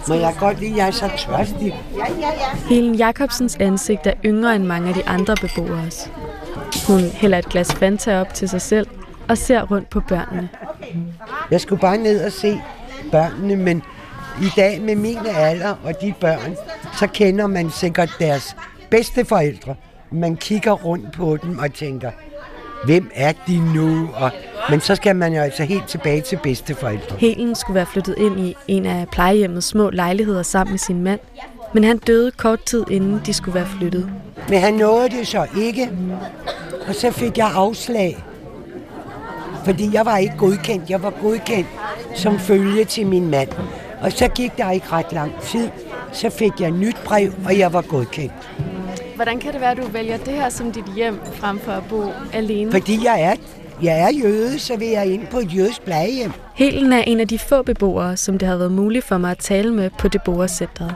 Må 0.09 0.14
jeg 0.14 0.35
godt 0.38 0.61
lide, 0.61 0.76
jeg 0.76 0.87
er 0.87 0.90
så 0.90 1.11
tørstig. 1.18 1.82
Ja, 1.97 2.04
ja, 2.21 2.28
ja. 2.28 2.56
Helen 2.68 2.94
Jacobsens 2.94 3.56
ansigt 3.61 4.06
er 4.06 4.12
yngre 4.25 4.56
end 4.56 4.64
mange 4.64 4.88
af 4.88 4.94
de 4.94 5.06
andre 5.06 5.35
beboeres. 5.40 6.11
Hun 6.87 7.00
hælder 7.00 7.38
et 7.38 7.49
glas 7.49 7.75
Fanta 7.75 8.21
op 8.21 8.35
til 8.35 8.49
sig 8.49 8.61
selv 8.61 8.87
og 9.28 9.38
ser 9.38 9.62
rundt 9.62 9.90
på 9.90 10.00
børnene. 10.00 10.49
Jeg 11.50 11.61
skulle 11.61 11.80
bare 11.80 11.99
ned 11.99 12.25
og 12.25 12.32
se 12.32 12.61
børnene, 13.11 13.56
men 13.56 13.82
i 14.42 14.47
dag 14.56 14.80
med 14.80 14.97
mine 14.97 15.30
alder 15.37 15.75
og 15.85 15.94
de 16.00 16.14
børn, 16.21 16.56
så 16.99 17.06
kender 17.06 17.47
man 17.47 17.71
sikkert 17.71 18.11
deres 18.18 18.56
bedste 18.90 19.25
forældre. 19.25 19.75
Man 20.11 20.37
kigger 20.37 20.73
rundt 20.73 21.12
på 21.12 21.37
dem 21.42 21.59
og 21.59 21.75
tænker, 21.75 22.11
hvem 22.85 23.11
er 23.14 23.32
de 23.47 23.75
nu? 23.75 24.09
Og, 24.14 24.30
men 24.71 24.81
så 24.81 24.95
skal 24.95 25.16
man 25.16 25.35
jo 25.35 25.40
altså 25.40 25.64
helt 25.64 25.88
tilbage 25.88 26.21
til 26.21 26.38
bedsteforældre. 26.42 27.16
Helen 27.19 27.54
skulle 27.54 27.75
være 27.75 27.87
flyttet 27.87 28.14
ind 28.19 28.40
i 28.40 28.57
en 28.69 28.87
af 28.87 29.07
plejehjemmets 29.12 29.66
små 29.66 29.90
lejligheder 29.90 30.42
sammen 30.42 30.73
med 30.73 30.78
sin 30.78 31.02
mand, 31.02 31.21
men 31.75 31.85
han 31.85 31.99
døde 31.99 32.31
kort 32.31 32.64
tid 32.64 32.85
inden 32.90 33.21
de 33.26 33.33
skulle 33.33 33.54
være 33.54 33.69
flyttet. 33.78 34.11
Men 34.49 34.61
han 34.61 34.75
nåede 34.75 35.09
det 35.09 35.26
så 35.26 35.47
ikke, 35.59 35.90
og 36.88 36.95
så 36.95 37.11
fik 37.11 37.38
jeg 37.38 37.50
afslag. 37.54 38.25
Fordi 39.64 39.90
jeg 39.92 40.07
var 40.07 40.16
ikke 40.16 40.35
godkendt. 40.38 40.90
Jeg 40.90 41.02
var 41.02 41.11
godkendt 41.11 41.69
som 42.14 42.38
følge 42.38 42.85
til 42.85 43.07
min 43.07 43.31
mand. 43.31 43.49
Og 44.00 44.12
så 44.12 44.28
gik 44.28 44.57
der 44.57 44.71
ikke 44.71 44.87
ret 44.92 45.12
lang 45.12 45.40
tid. 45.40 45.69
Så 46.12 46.31
fik 46.31 46.52
jeg 46.61 46.71
nyt 46.71 46.97
brev, 47.04 47.33
og 47.45 47.59
jeg 47.59 47.73
var 47.73 47.81
godkendt. 47.81 48.33
Hvordan 49.14 49.38
kan 49.38 49.52
det 49.52 49.61
være, 49.61 49.71
at 49.71 49.76
du 49.76 49.87
vælger 49.87 50.16
det 50.16 50.35
her 50.35 50.49
som 50.49 50.73
dit 50.73 50.85
hjem, 50.97 51.21
frem 51.35 51.59
for 51.59 51.73
at 51.73 51.83
bo 51.88 52.04
alene? 52.33 52.73
Fordi 52.73 53.04
jeg 53.04 53.23
er 53.23 53.35
jeg 53.83 54.01
er 54.01 54.11
jøde, 54.23 54.59
så 54.59 54.77
vil 54.77 54.89
jeg 54.89 55.07
ind 55.07 55.27
på 55.27 55.39
et 55.39 55.57
jødisk 55.57 55.83
plejehjem. 55.83 56.33
Helen 56.55 56.93
er 56.93 57.03
en 57.07 57.21
af 57.21 57.29
de 57.29 57.39
få 57.39 57.62
beboere, 57.62 58.17
som 58.17 58.39
det 58.39 58.49
har 58.49 58.57
været 58.57 58.73
muligt 58.73 59.05
for 59.05 59.19
mig 59.19 59.31
at 59.31 59.39
tale 59.39 59.75
med 59.75 59.91
på 59.99 60.09
det 60.09 60.23
borgercentret. 60.23 60.95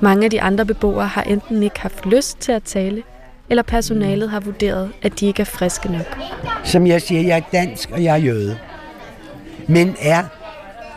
Mange 0.00 0.24
af 0.24 0.30
de 0.30 0.40
andre 0.40 0.64
beboere 0.64 1.06
har 1.06 1.22
enten 1.22 1.62
ikke 1.62 1.80
haft 1.80 2.06
lyst 2.06 2.40
til 2.40 2.52
at 2.52 2.62
tale, 2.62 3.02
eller 3.50 3.62
personalet 3.62 4.30
har 4.30 4.40
vurderet, 4.40 4.90
at 5.02 5.20
de 5.20 5.26
ikke 5.26 5.40
er 5.40 5.44
friske 5.44 5.92
nok. 5.92 6.18
Som 6.64 6.86
jeg 6.86 7.02
siger, 7.02 7.20
jeg 7.20 7.36
er 7.36 7.58
dansk, 7.58 7.90
og 7.90 8.04
jeg 8.04 8.12
er 8.12 8.24
jøde. 8.24 8.58
Men 9.68 9.96
er, 10.00 10.24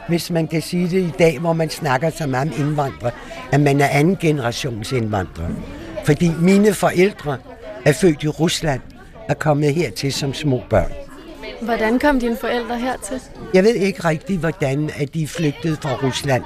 hvis 0.07 0.31
man 0.31 0.48
kan 0.48 0.62
sige 0.62 0.89
det 0.89 1.01
i 1.01 1.13
dag, 1.19 1.39
hvor 1.39 1.53
man 1.53 1.69
snakker 1.69 2.09
så 2.09 2.27
meget 2.27 2.53
om 2.53 2.65
indvandrere, 2.65 3.12
at 3.51 3.59
man 3.59 3.81
er 3.81 3.88
anden 3.88 4.17
generations 4.21 4.91
indvandrere. 4.91 5.50
Fordi 6.05 6.31
mine 6.39 6.74
forældre 6.74 7.38
er 7.86 7.93
født 7.93 8.24
i 8.24 8.27
Rusland 8.27 8.81
og 9.29 9.39
kommet 9.39 9.74
hertil 9.74 10.13
som 10.13 10.33
små 10.33 10.62
børn. 10.69 11.08
Hvordan 11.61 11.99
kom 11.99 12.19
dine 12.19 12.37
forældre 12.37 12.79
hertil? 12.79 13.21
Jeg 13.53 13.63
ved 13.63 13.75
ikke 13.75 14.07
rigtigt, 14.07 14.39
hvordan 14.39 14.89
at 14.97 15.13
de 15.13 15.27
flygtede 15.27 15.77
fra 15.81 15.93
Rusland. 16.03 16.43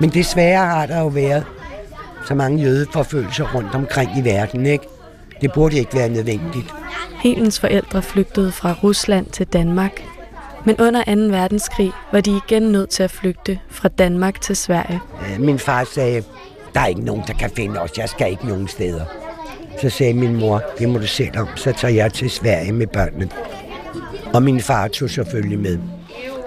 Men 0.00 0.10
desværre 0.10 0.66
har 0.66 0.86
der 0.86 1.00
jo 1.00 1.06
været 1.06 1.44
så 2.26 2.34
mange 2.34 2.62
jødeforfølgelser 2.62 3.54
rundt 3.54 3.74
omkring 3.74 4.10
i 4.18 4.24
verden, 4.24 4.66
ikke? 4.66 4.84
Det 5.40 5.52
burde 5.52 5.78
ikke 5.78 5.96
være 5.96 6.08
nødvendigt. 6.08 6.74
Helens 7.22 7.60
forældre 7.60 8.02
flygtede 8.02 8.52
fra 8.52 8.74
Rusland 8.82 9.26
til 9.26 9.46
Danmark. 9.46 10.02
Men 10.64 10.76
under 10.80 11.04
2. 11.04 11.10
verdenskrig 11.20 11.92
var 12.12 12.20
de 12.20 12.40
igen 12.48 12.62
nødt 12.62 12.90
til 12.90 13.02
at 13.02 13.10
flygte 13.10 13.58
fra 13.68 13.88
Danmark 13.88 14.40
til 14.40 14.56
Sverige. 14.56 15.00
Min 15.38 15.58
far 15.58 15.84
sagde, 15.84 16.22
der 16.74 16.80
er 16.80 16.86
ikke 16.86 17.04
nogen, 17.04 17.22
der 17.26 17.32
kan 17.32 17.50
finde 17.56 17.80
os. 17.80 17.98
Jeg 17.98 18.08
skal 18.08 18.30
ikke 18.30 18.46
nogen 18.46 18.68
steder. 18.68 19.04
Så 19.80 19.90
sagde 19.90 20.14
min 20.14 20.36
mor, 20.36 20.62
det 20.78 20.88
må 20.88 20.98
du 20.98 21.06
selv 21.06 21.38
om. 21.38 21.48
Så 21.56 21.72
tager 21.72 21.94
jeg 21.94 22.12
til 22.12 22.30
Sverige 22.30 22.72
med 22.72 22.86
børnene. 22.86 23.28
Og 24.34 24.42
min 24.42 24.60
far 24.60 24.88
tog 24.88 25.10
selvfølgelig 25.10 25.58
med. 25.58 25.78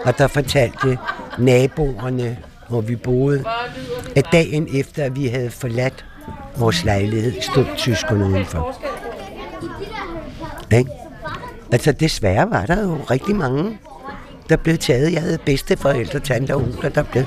Og 0.06 0.18
der 0.18 0.28
fortalte 0.28 0.98
naboerne, 1.38 2.38
hvor 2.70 2.82
vi 2.82 2.96
boede, 2.96 3.44
at 4.16 4.26
dagen 4.32 4.68
efter, 4.74 5.04
at 5.04 5.16
vi 5.16 5.28
havde 5.28 5.50
forladt 5.50 6.06
vores 6.58 6.84
lejlighed, 6.84 7.42
stod 7.42 7.66
tyskerne 7.78 8.26
udenfor. 8.26 8.76
Ikke? 10.72 10.92
Altså 11.72 11.92
desværre 11.92 12.50
var 12.50 12.66
der 12.66 12.84
jo 12.84 12.98
rigtig 13.12 13.36
mange, 13.36 13.78
der 14.50 14.56
blev 14.58 14.78
taget. 14.78 15.14
Jeg 15.14 15.22
havde 15.22 15.38
bedsteforældre, 15.46 16.20
tante 16.20 16.56
og 16.56 16.62
onkler, 16.62 16.90
der 16.90 17.04
blev 17.04 17.24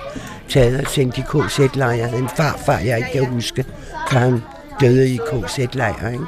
taget 0.48 0.80
og 0.80 0.86
sendt 0.86 1.18
i 1.18 1.20
KZ-lejr. 1.20 1.92
Jeg 1.92 2.08
havde 2.08 2.22
en 2.22 2.28
farfar, 2.28 2.78
jeg 2.78 2.98
ikke 2.98 3.10
kan 3.12 3.26
huske, 3.26 3.64
for 4.10 4.18
han 4.18 4.42
døde 4.80 5.14
i 5.14 5.16
KZ-lejr. 5.16 6.08
Ikke? 6.08 6.24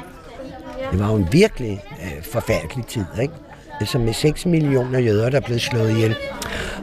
Det 0.91 0.99
var 0.99 1.07
jo 1.09 1.15
en 1.15 1.27
virkelig 1.31 1.83
øh, 2.03 2.23
forfærdelig 2.23 2.85
tid, 2.85 3.05
ikke? 3.21 3.33
Altså 3.79 3.97
med 3.97 4.13
6 4.13 4.45
millioner 4.45 4.99
jøder, 4.99 5.29
der 5.29 5.39
blev 5.39 5.59
slået 5.59 5.91
ihjel. 5.91 6.15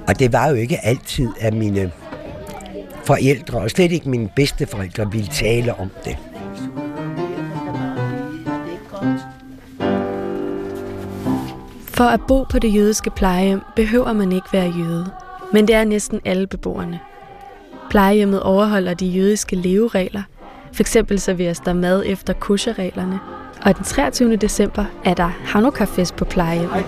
Og 0.09 0.19
det 0.19 0.33
var 0.33 0.49
jo 0.49 0.55
ikke 0.55 0.79
altid, 0.83 1.29
at 1.41 1.55
mine 1.55 1.93
forældre, 3.05 3.59
og 3.59 3.71
slet 3.71 3.93
ikke 3.93 4.09
mine 4.09 4.29
bedsteforældre, 4.37 5.13
ville 5.13 5.27
tale 5.27 5.75
om 5.75 5.91
det. 6.05 6.17
For 11.89 12.05
at 12.05 12.21
bo 12.29 12.43
på 12.43 12.59
det 12.59 12.75
jødiske 12.75 13.11
plejehjem 13.11 13.61
behøver 13.77 14.13
man 14.13 14.33
ikke 14.33 14.49
være 14.53 14.73
jøde, 14.79 15.07
men 15.53 15.69
det 15.69 15.75
er 15.75 15.85
næsten 15.85 16.21
alle 16.25 16.47
beboerne. 16.47 17.01
Plejehjemmet 17.91 18.43
overholder 18.43 18.95
de 18.95 19.07
jødiske 19.07 19.57
leveregler. 19.57 20.23
For 20.73 20.83
eksempel 20.83 21.21
serveres 21.21 21.61
der 21.61 21.73
mad 21.73 22.03
efter 22.07 22.33
kusherreglerne, 22.33 23.21
og 23.67 23.77
den 23.77 23.85
23. 23.85 24.37
december 24.37 24.85
er 25.05 25.15
der 25.15 25.31
Hanukkah-fest 25.45 26.17
på 26.17 26.25
plejehjemmet. 26.25 26.85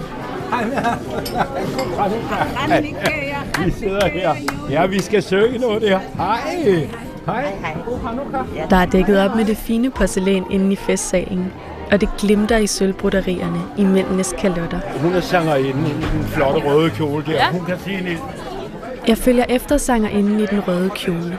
Vi 3.64 3.70
sidder 3.70 4.08
her. 4.08 4.34
Ja, 4.70 4.86
vi 4.86 5.02
skal 5.02 5.22
synge 5.22 5.58
noget 5.58 5.82
der. 5.82 5.98
Hej. 6.16 6.38
Hej. 7.26 7.52
Der 8.70 8.76
er 8.76 8.86
dækket 8.86 9.18
op 9.18 9.36
med 9.36 9.44
det 9.44 9.56
fine 9.56 9.90
porcelæn 9.90 10.44
inde 10.50 10.72
i 10.72 10.76
festsalen, 10.76 11.52
og 11.92 12.00
det 12.00 12.08
glimter 12.18 12.56
i 12.56 12.66
sølvbroderierne 12.66 13.60
i 13.78 13.84
mændenes 13.84 14.34
kalotter. 14.38 14.80
Hun 15.00 15.14
er 15.14 15.20
sangerinde 15.20 15.90
i 15.90 15.92
den 15.92 16.24
flotte 16.24 16.68
røde 16.68 16.90
kjole 16.90 17.24
der. 17.26 17.32
Ja. 17.32 17.50
Hun 17.50 17.64
kan 17.64 17.76
sige 17.84 18.10
en 18.10 18.18
Jeg 19.08 19.18
følger 19.18 19.44
efter 19.48 19.76
sangerinden 19.76 20.40
i 20.40 20.46
den 20.46 20.68
røde 20.68 20.90
kjole. 20.90 21.38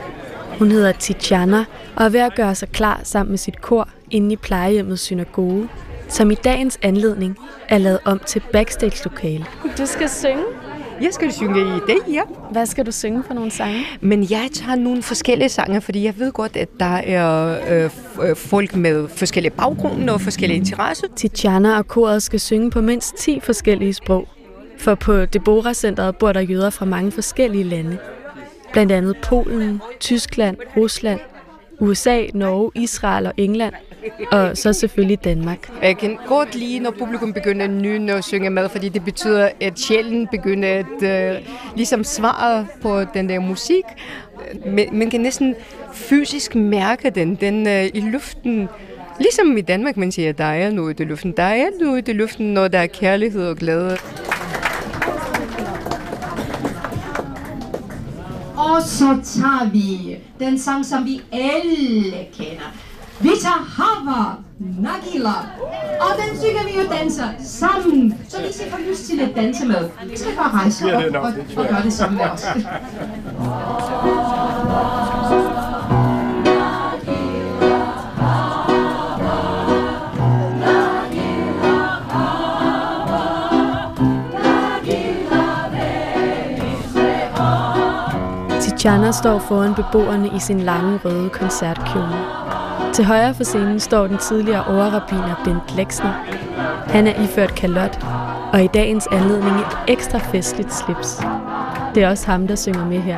Hun 0.60 0.72
hedder 0.72 0.92
Tijana 0.92 1.66
og 1.96 2.06
er 2.06 2.10
ved 2.10 2.20
at 2.20 2.36
gøre 2.36 2.56
sig 2.56 2.70
klar 2.70 3.00
sammen 3.04 3.32
med 3.32 3.38
sit 3.38 3.62
kor 3.62 3.88
inde 4.12 4.34
i 4.34 4.36
plejehjemmets 4.36 5.02
synagoge, 5.02 5.70
som 6.08 6.32
i 6.32 6.36
dagens 6.36 6.80
anledning 6.82 7.38
er 7.70 7.78
lavet 7.78 8.00
om 8.06 8.20
til 8.26 8.42
backstage-lokale. 8.54 9.46
Du 9.78 9.86
skal 9.86 10.10
synge. 10.10 10.44
Jeg 11.02 11.10
skal 11.14 11.34
synge 11.34 11.62
i 11.62 11.80
dag, 11.88 12.14
ja. 12.14 12.22
Hvad 12.52 12.66
skal 12.66 12.86
du 12.86 12.92
synge 12.92 13.24
for 13.28 13.34
nogle 13.34 13.52
sange? 13.52 13.86
Men 14.02 14.28
jeg 14.30 14.50
tager 14.54 14.76
nogle 14.76 15.04
forskellige 15.04 15.50
sange, 15.50 15.82
fordi 15.82 16.04
jeg 16.04 16.20
ved 16.20 16.32
godt, 16.32 16.58
at 16.58 16.70
der 16.80 16.86
er 16.86 17.60
øh, 17.70 17.90
øh, 18.30 18.36
folk 18.36 18.76
med 18.76 19.08
forskellige 19.08 19.52
baggrunde 19.52 20.14
og 20.14 20.22
forskellige 20.22 20.58
interesser. 20.58 21.08
Tijana 21.16 21.78
og 21.78 21.88
koret 21.88 22.24
skal 22.24 22.40
synge 22.40 22.72
på 22.72 22.82
mindst 22.82 23.16
10 23.16 23.40
forskellige 23.40 23.94
sprog. 23.94 24.28
For 24.78 24.96
på 24.96 25.26
Deborah-centret 25.26 26.16
bor 26.18 26.32
der 26.32 26.42
jøder 26.42 26.70
fra 26.70 26.86
mange 26.86 27.12
forskellige 27.12 27.64
lande. 27.64 27.98
Blandt 28.74 28.92
andet 28.92 29.18
Polen, 29.24 29.82
Tyskland, 30.00 30.58
Rusland, 30.78 31.20
USA, 31.80 32.26
Norge, 32.34 32.72
Israel 32.76 33.26
og 33.26 33.34
England. 33.38 33.74
Og 34.32 34.58
så 34.58 34.74
selvfølgelig 34.74 35.24
Danmark. 35.24 35.72
Jeg 35.82 35.98
kan 35.98 36.18
godt 36.28 36.56
lide, 36.56 36.80
når 36.80 36.92
publikum 36.92 37.34
begynder 37.34 37.66
at 37.66 37.72
nynne 37.72 38.16
og 38.16 38.24
synge 38.24 38.50
med, 38.50 38.70
fordi 38.70 38.90
det 38.90 39.06
betyder, 39.06 39.50
at 39.62 39.80
sjælen 39.80 40.28
begynder 40.28 40.70
at 40.70 41.04
øh, 41.04 41.42
ligesom 41.76 42.04
svare 42.04 42.68
på 42.82 43.04
den 43.14 43.30
der 43.30 43.40
musik. 43.40 43.84
Man, 44.66 44.86
man 44.92 45.10
kan 45.10 45.22
næsten 45.22 45.56
fysisk 45.94 46.56
mærke 46.56 47.10
den, 47.10 47.36
den 47.36 47.68
øh, 47.68 47.86
i 47.94 48.00
luften. 48.00 48.70
Ligesom 49.20 49.58
i 49.58 49.62
Danmark, 49.62 49.98
man 49.98 50.12
siger, 50.12 50.32
der 50.32 50.44
er 50.44 50.72
noget 50.72 51.00
i 51.00 51.04
luften. 51.04 51.32
Der 51.32 51.44
er 51.44 51.70
noget 51.82 52.08
i 52.08 52.14
luften, 52.14 52.54
når 52.54 52.68
der 52.68 52.80
er 52.80 52.88
kærlighed 52.88 53.48
og 53.48 53.56
glæde. 53.58 53.98
Og 58.58 58.82
så 58.84 59.06
tager 59.24 59.70
vi 59.72 60.18
den 60.40 60.60
sang, 60.60 60.86
som 60.86 61.06
vi 61.06 61.22
alle 61.32 62.12
kender. 62.34 62.89
Vi 63.22 63.30
tager 63.42 63.66
Hava 63.78 64.36
Nagila. 64.60 65.36
Og 66.02 66.12
den 66.22 66.40
synger 66.40 66.64
vi 66.64 66.88
og 66.88 66.98
danser 66.98 67.28
sammen. 67.40 68.22
Så 68.30 68.42
hvis 68.42 68.60
I 68.60 68.70
får 68.70 68.78
lyst 68.90 69.06
til 69.06 69.20
at 69.20 69.36
danse 69.36 69.66
med, 69.66 69.90
I 70.14 70.18
skal 70.18 70.36
bare 70.36 70.52
rejse 70.52 70.96
op 70.96 71.04
og, 71.16 71.22
og 71.22 71.34
jeg. 71.64 71.70
gøre 71.70 71.84
det 71.84 71.94
sammen 71.94 72.18
med 72.18 72.26
os. 72.26 72.46
Tijana 88.80 89.12
står 89.12 89.40
foran 89.40 89.76
beboerne 89.76 90.30
i 90.36 90.40
sin 90.40 90.60
lange 90.60 91.00
røde 91.06 91.30
koncertkjole. 91.30 92.39
Til 92.94 93.06
højre 93.06 93.34
for 93.34 93.44
scenen 93.44 93.80
står 93.80 94.08
den 94.08 94.18
tidligere 94.18 94.66
overrabiner 94.66 95.36
Bent 95.44 95.76
Lexner. 95.76 96.14
Han 96.88 97.08
er 97.08 97.24
iført 97.24 97.56
kalot, 97.56 98.06
og 98.54 98.64
i 98.64 98.68
dagens 98.68 99.08
anledning 99.12 99.56
et 99.56 99.78
ekstra 99.88 100.18
festligt 100.18 100.74
slips. 100.74 101.22
Det 101.96 102.04
er 102.04 102.10
også 102.10 102.32
ham, 102.32 102.48
der 102.48 102.56
synger 102.56 102.86
med 102.86 103.00
her. 103.00 103.18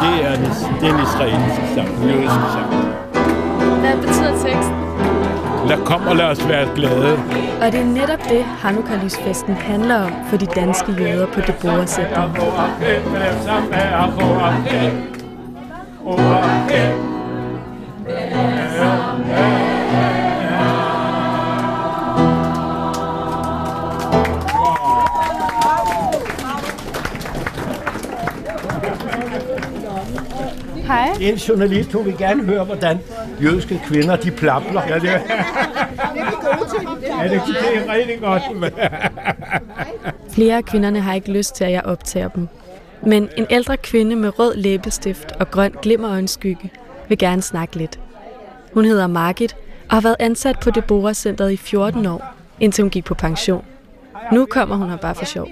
Det 0.00 0.24
er 0.24 0.34
en, 0.34 0.44
det 0.80 0.88
er 0.88 0.94
en 0.94 1.02
israelsk 1.02 1.74
sang, 1.74 1.88
en 2.02 2.08
jødisk 2.08 2.34
sang. 2.52 2.74
Hvad 3.80 3.96
betyder 3.96 4.32
teksten? 4.44 4.89
Lad 5.70 5.84
kom 5.84 6.06
og 6.06 6.16
lad 6.16 6.26
os 6.26 6.48
være 6.48 6.68
glade. 6.74 7.12
Og 7.62 7.72
det 7.72 7.80
er 7.80 7.84
netop 7.84 8.22
det, 8.28 8.44
Hanukkah-lysfesten 8.44 9.54
handler 9.54 9.96
om 9.96 10.12
for 10.28 10.36
de 10.36 10.46
danske 10.46 10.92
jøder 10.92 11.26
på 11.26 11.40
Deborah 11.40 11.86
Center. 11.86 12.30
Hej. 30.90 31.16
En 31.20 31.34
journalist, 31.34 31.92
hun 31.92 32.04
vil 32.04 32.16
gerne 32.18 32.42
høre, 32.42 32.64
hvordan 32.64 32.98
jødiske 33.42 33.82
kvinder, 33.86 34.16
de 34.16 34.30
plapler. 34.30 34.82
Ja, 34.88 34.98
det 34.98 35.10
er, 35.10 35.20
ja, 37.22 37.28
det, 37.28 37.42
det 37.46 37.88
er 37.88 37.94
rigtig 37.94 38.20
godt. 38.20 38.42
Flere 40.30 40.56
af 40.56 40.64
kvinderne 40.64 41.00
har 41.00 41.14
ikke 41.14 41.32
lyst 41.32 41.54
til, 41.54 41.64
at 41.64 41.72
jeg 41.72 41.82
optager 41.84 42.28
dem. 42.28 42.48
Men 43.02 43.28
en 43.36 43.46
ældre 43.50 43.76
kvinde 43.76 44.16
med 44.16 44.38
rød 44.38 44.54
læbestift 44.54 45.32
og 45.32 45.50
grøn 45.50 45.72
glimmerøjenskygge 45.82 46.70
vil 47.08 47.18
gerne 47.18 47.42
snakke 47.42 47.76
lidt. 47.76 48.00
Hun 48.74 48.84
hedder 48.84 49.06
Margit 49.06 49.56
og 49.88 49.96
har 49.96 50.00
været 50.00 50.16
ansat 50.18 50.60
på 50.60 50.70
Deborah 50.70 51.14
Centeret 51.14 51.52
i 51.52 51.56
14 51.56 52.06
år, 52.06 52.34
indtil 52.60 52.82
hun 52.82 52.90
gik 52.90 53.04
på 53.04 53.14
pension. 53.14 53.64
Nu 54.32 54.46
kommer 54.46 54.76
hun 54.76 54.90
her 54.90 54.96
bare 54.96 55.14
for 55.14 55.24
sjov. 55.24 55.48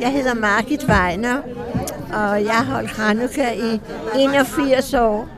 Jeg 0.00 0.12
hedder 0.12 0.34
Margit 0.34 0.84
Weiner, 0.88 1.36
og 2.12 2.44
jeg 2.44 2.54
har 2.54 2.64
holdt 2.64 2.90
Hanukkah 2.90 3.56
i 3.56 3.80
81 4.16 4.94
år. 4.94 5.28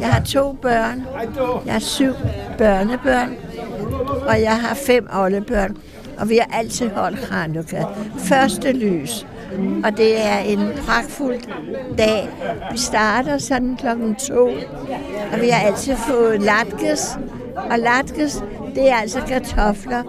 Jeg 0.00 0.12
har 0.12 0.20
to 0.20 0.52
børn. 0.52 1.06
Jeg 1.66 1.72
har 1.72 1.80
syv 1.80 2.12
børnebørn, 2.58 3.36
og 4.28 4.42
jeg 4.42 4.60
har 4.60 4.74
fem 4.74 5.08
oldebørn. 5.12 5.76
Og 6.18 6.28
vi 6.28 6.36
har 6.36 6.58
altid 6.58 6.90
holdt 6.90 7.28
Hanukkah. 7.30 7.84
Første 8.18 8.72
lys. 8.72 9.26
Og 9.84 9.96
det 9.96 10.26
er 10.26 10.38
en 10.38 10.68
pragtfuld 10.86 11.40
dag. 11.98 12.28
Vi 12.72 12.78
starter 12.78 13.38
sådan 13.38 13.76
klokken 13.76 14.14
to, 14.14 14.46
og 15.32 15.40
vi 15.40 15.48
har 15.48 15.66
altid 15.66 15.96
fået 15.96 16.42
latkes. 16.42 17.18
Og 17.70 17.78
latkes, 17.78 18.42
det 18.74 18.90
er 18.90 18.94
altså 18.94 19.20
kartofler, 19.20 20.02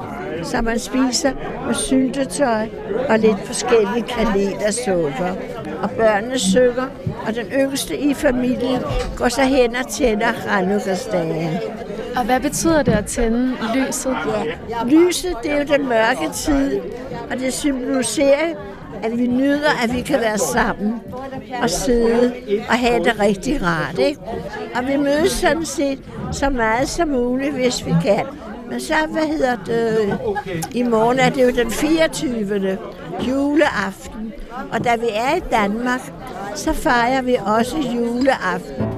som 0.44 0.64
man 0.64 0.80
spiser 0.80 1.32
med 1.66 1.74
syltetøj 1.74 2.68
og 3.10 3.20
lidt 3.20 3.40
forskellige 3.46 4.04
kanel 4.04 4.54
og 5.84 5.92
børnene 5.92 6.40
synger, 6.40 6.88
og 7.28 7.36
den 7.36 7.46
yngste 7.46 7.98
i 7.98 8.14
familien 8.14 8.82
går 9.18 9.30
så 9.30 9.42
hen 9.42 9.76
og 9.76 9.88
tænder 9.88 10.26
Hanukkah-dagen. 10.48 11.58
Og 12.16 12.26
hvad 12.26 12.40
betyder 12.40 12.84
det 12.84 12.92
at 12.92 13.06
tænde 13.06 13.58
lyset? 13.76 14.18
Ja, 14.70 14.86
lyset 14.86 15.36
det 15.44 15.52
er 15.52 15.58
jo 15.58 15.78
den 15.78 15.90
mørke 15.90 16.30
tid, 16.34 16.80
og 17.32 17.40
det 17.40 17.54
symboliserer, 17.54 18.54
at 19.04 19.18
vi 19.18 19.28
nyder, 19.28 19.84
at 19.84 19.94
vi 19.94 20.02
kan 20.02 20.20
være 20.20 20.38
sammen 20.38 21.02
og 21.62 21.70
sidde 21.70 22.34
og 22.70 22.76
have 22.76 23.04
det 23.04 23.20
rigtig 23.20 23.64
rart. 23.64 24.00
Ikke? 24.00 24.20
Og 24.76 24.88
vi 24.88 24.98
mødes 24.98 25.32
sådan 25.32 25.66
set 25.66 26.00
så 26.32 26.50
meget 26.50 26.90
som 26.90 27.08
muligt, 27.08 27.54
hvis 27.54 27.86
vi 27.86 27.94
kan. 28.04 28.26
Men 28.70 28.80
så, 28.80 28.94
hvad 29.12 29.22
hedder 29.22 29.56
det, 29.66 30.20
i 30.72 30.84
morgen 30.84 31.20
er 31.20 31.30
det 31.30 31.44
jo 31.44 31.64
den 31.64 31.72
24. 31.72 32.78
juleaften. 33.28 34.34
Og 34.72 34.84
da 34.84 34.96
vi 34.96 35.08
er 35.14 35.36
i 35.36 35.40
Danmark, 35.52 36.02
så 36.56 36.74
fejrer 36.74 37.22
vi 37.22 37.38
også 37.46 37.78
juleaften. 37.78 38.89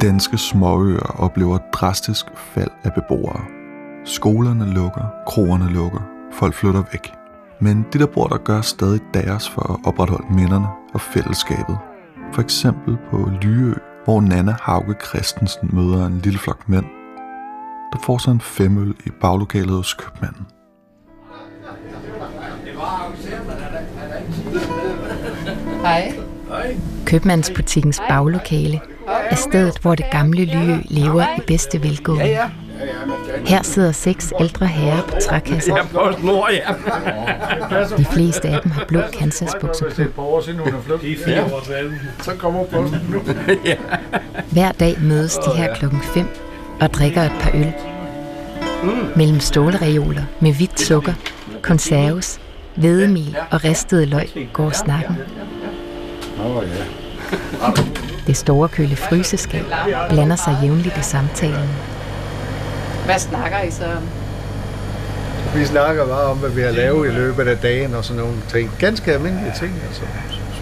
Danske 0.00 0.38
småøer 0.38 1.20
oplever 1.20 1.56
et 1.56 1.72
drastisk 1.72 2.26
fald 2.36 2.70
af 2.84 2.94
beboere. 2.94 3.40
Skolerne 4.04 4.74
lukker, 4.74 5.04
kroerne 5.26 5.72
lukker, 5.72 6.00
folk 6.32 6.54
flytter 6.54 6.82
væk. 6.92 7.12
Men 7.60 7.86
de 7.92 7.98
der 7.98 8.06
bor 8.06 8.26
der 8.26 8.38
gør 8.38 8.60
stadig 8.60 9.00
deres 9.14 9.50
for 9.50 9.72
at 9.72 9.80
opretholde 9.84 10.34
minderne 10.34 10.66
og 10.94 11.00
fællesskabet. 11.00 11.78
For 12.32 12.42
eksempel 12.42 12.98
på 13.10 13.30
Lyø, 13.42 13.74
hvor 14.04 14.20
Nana 14.20 14.56
Hauge 14.60 14.94
Christensen 15.08 15.70
møder 15.72 16.06
en 16.06 16.18
lille 16.18 16.38
flok 16.38 16.68
mænd, 16.68 16.84
der 17.92 17.98
får 18.02 18.18
sig 18.18 18.30
en 18.30 18.40
femøl 18.40 18.94
i 19.06 19.10
baglokalet 19.20 19.70
hos 19.76 19.94
købmanden. 19.94 20.46
Hej. 25.80 26.12
Købmandsbutikkens 27.06 28.00
baglokale 28.08 28.80
er 29.30 29.36
stedet, 29.36 29.78
hvor 29.82 29.94
det 29.94 30.06
gamle 30.12 30.44
Lyø 30.44 30.76
lever 30.84 31.22
i 31.38 31.40
bedste 31.46 31.82
velgående. 31.82 32.38
Her 33.46 33.62
sidder 33.62 33.92
seks 33.92 34.32
ældre 34.40 34.66
herrer 34.66 35.02
på 35.02 35.16
trækasser. 35.28 35.76
De 37.96 38.04
fleste 38.04 38.48
af 38.48 38.60
dem 38.62 38.70
har 38.70 38.84
blå 38.84 39.00
kansasbukser 39.12 39.86
på. 40.16 40.42
Så 42.22 42.32
kommer 42.38 42.64
posten 42.64 43.00
nu. 43.10 43.18
Hver 44.50 44.72
dag 44.72 44.96
mødes 45.00 45.34
de 45.34 45.50
her 45.56 45.74
klokken 45.74 46.02
5 46.14 46.28
og 46.80 46.94
drikker 46.94 47.22
et 47.22 47.32
par 47.40 47.50
øl. 47.54 47.72
Mellem 49.16 49.40
stålreoler 49.40 50.22
med 50.40 50.52
hvidt 50.52 50.80
sukker, 50.80 51.12
konserves, 51.62 52.40
hvedemel 52.76 53.36
og 53.50 53.64
ristede 53.64 54.06
løg 54.06 54.48
går 54.52 54.70
snakken. 54.70 55.16
Det 58.28 58.36
store 58.36 58.68
køle 58.68 58.96
fryseskab 58.96 59.64
blander 60.08 60.36
sig 60.36 60.58
jævnligt 60.62 60.96
i 60.96 61.02
samtalen. 61.02 61.68
Hvad 63.04 63.18
snakker 63.18 63.62
I 63.62 63.70
så 63.70 63.84
om? 63.84 64.02
Vi 65.54 65.64
snakker 65.64 66.06
bare 66.06 66.24
om, 66.24 66.36
hvad 66.36 66.50
vi 66.50 66.60
har 66.60 66.70
lavet 66.70 67.08
i 67.08 67.10
løbet 67.10 67.48
af 67.48 67.58
dagen 67.58 67.94
og 67.94 68.04
sådan 68.04 68.22
nogle 68.22 68.36
ting. 68.52 68.70
Ganske 68.78 69.12
almindelige 69.12 69.52
ting. 69.58 69.72
Altså. 69.86 70.02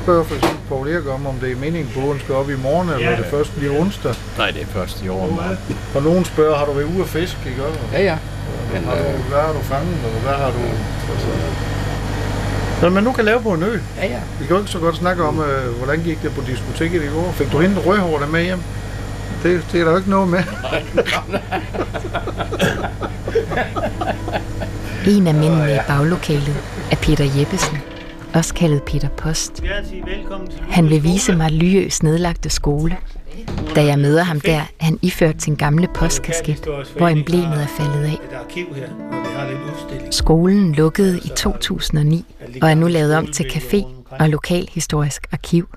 Spørger 0.03 0.25
for 0.25 0.35
eksempel 0.35 0.61
Paul 0.69 0.89
Erik 0.89 1.09
om, 1.09 1.27
om 1.27 1.35
det 1.35 1.53
er 1.53 1.57
meningen, 1.57 1.89
at 1.97 2.03
båden 2.03 2.21
skal 2.21 2.35
op 2.35 2.51
i 2.51 2.57
morgen, 2.57 2.89
eller 2.89 3.11
ja. 3.11 3.17
det 3.17 3.27
først 3.27 3.57
bliver 3.57 3.81
onsdag. 3.81 4.15
Nej, 4.39 4.51
det 4.51 4.63
er 4.63 4.67
først 4.67 5.03
i 5.05 5.09
år. 5.09 5.27
Man. 5.31 5.59
Og 5.95 6.03
nogen 6.03 6.25
spørger, 6.25 6.57
har 6.59 6.65
du 6.65 6.73
været 6.73 6.87
ude 6.95 7.01
at 7.01 7.09
fiske, 7.09 7.39
ikke? 7.47 7.63
Ja, 7.93 8.03
ja. 8.03 8.19
Men, 8.73 8.85
har 8.85 8.95
du, 8.97 9.03
hvad 9.29 9.41
har 9.41 9.53
du 9.53 9.63
fanget, 9.63 9.99
og 10.05 10.21
hvad 10.21 10.33
har 10.33 10.51
du... 10.51 10.63
Altså, 11.13 11.29
hvad 12.81 12.91
man 12.91 13.05
nu 13.05 13.13
kan 13.13 13.25
lave 13.25 13.43
på 13.43 13.53
en 13.53 13.63
ø. 13.63 13.79
Ja, 13.97 14.07
ja. 14.07 14.21
Vi 14.41 14.47
kan 14.47 14.57
jo 14.57 14.59
ikke 14.59 14.71
så 14.71 14.79
godt 14.79 14.97
snakke 14.97 15.23
om, 15.25 15.41
øh, 15.41 15.77
hvordan 15.79 16.03
gik 16.03 16.23
det 16.23 16.33
på 16.35 16.41
diskoteket 16.47 17.03
i 17.03 17.07
går. 17.07 17.33
Fik 17.33 17.53
du 17.53 17.59
hentet 17.59 17.87
rødhårene 17.87 18.33
med 18.33 18.43
hjem? 18.43 18.61
Det, 19.43 19.67
det 19.73 19.81
er 19.81 19.85
der 19.85 19.91
jo 19.91 19.97
ikke 19.97 20.11
noget 20.11 20.29
med. 20.29 20.43
En 25.07 25.27
af 25.27 25.35
mændene 25.35 25.75
i 25.75 25.79
baglokalet 25.89 26.57
er 26.91 26.97
Peter 26.97 27.25
Jeppesen, 27.39 27.79
også 28.35 28.55
kaldet 28.55 28.83
Peter 28.83 29.09
Post. 29.09 29.63
Han 30.71 30.91
vil 30.91 31.05
vise 31.05 31.37
mig 31.37 31.51
Lyøs 31.51 32.03
nedlagte 32.03 32.51
skole. 32.51 32.97
Da 33.75 33.85
jeg 33.85 33.99
møder 33.99 34.23
ham 34.23 34.41
der, 34.41 34.57
er 34.57 34.85
han 34.85 34.99
iført 35.03 35.43
sin 35.43 35.55
gamle 35.55 35.89
postkasket, 35.95 36.69
hvor 36.97 37.09
emblemet 37.09 37.63
er 37.63 37.67
faldet 37.67 38.05
af. 38.05 38.19
Skolen 40.11 40.73
lukkede 40.73 41.21
i 41.25 41.29
2009 41.37 42.36
og 42.63 42.71
er 42.71 42.75
nu 42.75 42.89
lavet 42.89 43.15
om 43.15 43.27
til 43.27 43.45
café 43.45 43.87
og 44.11 44.29
lokalhistorisk 44.29 45.27
arkiv. 45.33 45.69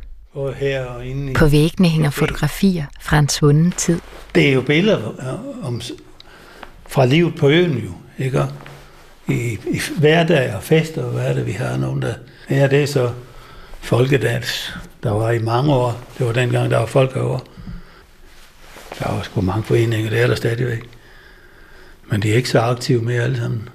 På 1.36 1.48
væggene 1.48 1.90
hænger 1.90 2.10
fotografier 2.10 2.86
fra 3.02 3.20
en 3.20 3.30
svunden 3.30 3.72
tid. 3.72 4.00
Det 4.36 4.50
er 4.50 4.54
jo 4.54 4.62
billeder 4.62 5.38
om, 5.64 5.82
fra 6.88 7.06
livet 7.06 7.36
på 7.36 7.50
øen 7.50 7.78
jo, 7.78 7.92
ikke? 8.18 8.46
I, 9.28 9.52
i 9.52 9.82
hverdag 9.98 10.56
og 10.56 10.64
fester 10.64 11.04
og 11.04 11.12
hvad 11.12 11.36
det, 11.36 11.46
vi 11.46 11.52
har 11.52 11.78
nogen 11.78 12.02
der... 12.02 12.14
Ja, 12.50 12.68
det 12.68 12.84
er 12.84 12.86
så 12.86 13.12
folkedans, 13.82 14.74
der 15.04 15.12
var 15.12 15.32
i 15.32 15.40
mange 15.40 15.74
år. 15.74 16.02
Det 16.18 16.26
var 16.26 16.34
dengang, 16.34 16.72
der 16.72 16.78
var 16.78 16.86
folk 16.86 17.16
over. 17.16 17.40
Der 19.00 19.12
var 19.12 19.22
sgu 19.22 19.42
mange 19.42 19.64
foreninger, 19.64 20.10
det 20.10 20.22
er 20.22 20.28
der 20.28 20.36
stadigvæk. 20.36 20.84
Men 22.12 22.22
de 22.22 22.32
er 22.32 22.36
ikke 22.36 22.50
så 22.50 22.60
aktive 22.60 23.02
mere 23.02 23.22
alle 23.22 23.38
sammen. 23.38 23.70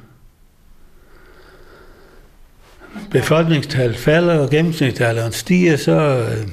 Befolkningstallet 3.11 3.97
falder, 3.97 4.39
og 4.39 4.51
gennemsnitsalderen 4.51 5.33
stiger, 5.33 5.77
så, 5.77 5.93
øh, 5.93 6.49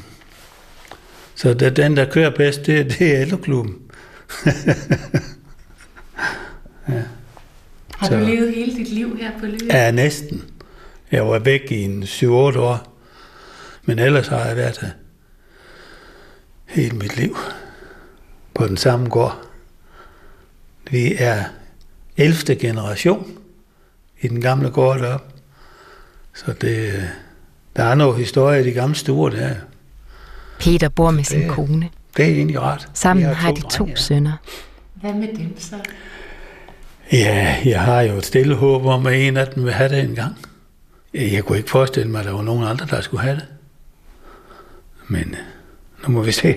så 1.35 1.53
det, 1.53 1.77
den, 1.77 1.97
der 1.97 2.05
kører 2.05 2.29
bedst, 2.29 2.65
det, 2.65 2.95
det 2.99 3.15
er 3.15 3.21
ældreklubben. 3.21 3.75
ja. 6.89 7.01
Har 7.95 8.07
du 8.09 8.13
så, 8.13 8.19
levet 8.19 8.53
hele 8.55 8.75
dit 8.75 8.89
liv 8.89 9.17
her 9.17 9.31
på 9.39 9.45
Lyø? 9.45 9.67
Ja, 9.69 9.91
næsten. 9.91 10.43
Jeg 11.11 11.27
var 11.27 11.39
væk 11.39 11.71
i 11.71 11.83
en 11.83 12.03
7-8 12.03 12.25
år. 12.27 12.91
Men 13.83 13.99
ellers 13.99 14.27
har 14.27 14.45
jeg 14.45 14.55
været 14.55 14.77
her 14.77 14.89
hele 16.65 16.97
mit 16.97 17.17
liv 17.17 17.37
på 18.53 18.67
den 18.67 18.77
samme 18.77 19.09
gård. 19.09 19.47
Vi 20.91 21.15
er 21.17 21.43
11. 22.17 22.55
generation 22.55 23.37
i 24.21 24.27
den 24.27 24.41
gamle 24.41 24.69
gård 24.69 24.99
deroppe. 24.99 25.30
Så 26.33 26.53
det, 26.61 27.09
der 27.75 27.83
er 27.83 27.95
noget 27.95 28.17
historie 28.17 28.61
i 28.61 28.63
de 28.63 28.71
gamle 28.71 28.95
stuer 28.95 29.29
der. 29.29 29.55
Peter 30.59 30.89
bor 30.89 31.11
med 31.11 31.23
sin 31.23 31.41
det, 31.41 31.49
kone. 31.49 31.89
Det 32.17 32.25
er 32.25 32.29
egentlig 32.29 32.61
rart. 32.61 32.89
Sammen 32.93 33.25
har, 33.25 33.33
har 33.33 33.51
de 33.51 33.61
to 33.61 33.83
drenge, 33.83 33.97
sønner. 33.97 34.33
Hvad 34.93 35.13
med 35.13 35.27
dem 35.37 35.59
så? 35.59 35.75
Ja, 37.11 37.55
jeg 37.65 37.81
har 37.81 38.01
jo 38.01 38.13
et 38.13 38.25
stille 38.25 38.55
håb 38.55 38.85
om, 38.85 39.07
at 39.07 39.27
en 39.27 39.37
af 39.37 39.47
dem 39.47 39.63
vil 39.63 39.73
have 39.73 39.89
det 39.89 40.03
en 40.03 40.15
gang. 40.15 40.35
Jeg 41.13 41.43
kunne 41.43 41.57
ikke 41.57 41.69
forestille 41.69 42.09
mig, 42.11 42.19
at 42.19 42.25
der 42.25 42.31
var 42.31 42.41
nogen 42.41 42.63
andre, 42.63 42.85
der 42.85 43.01
skulle 43.01 43.23
have 43.23 43.35
det. 43.35 43.45
Men 45.07 45.35
nu 46.03 46.13
må 46.13 46.21
vi 46.21 46.31
se, 46.41 46.55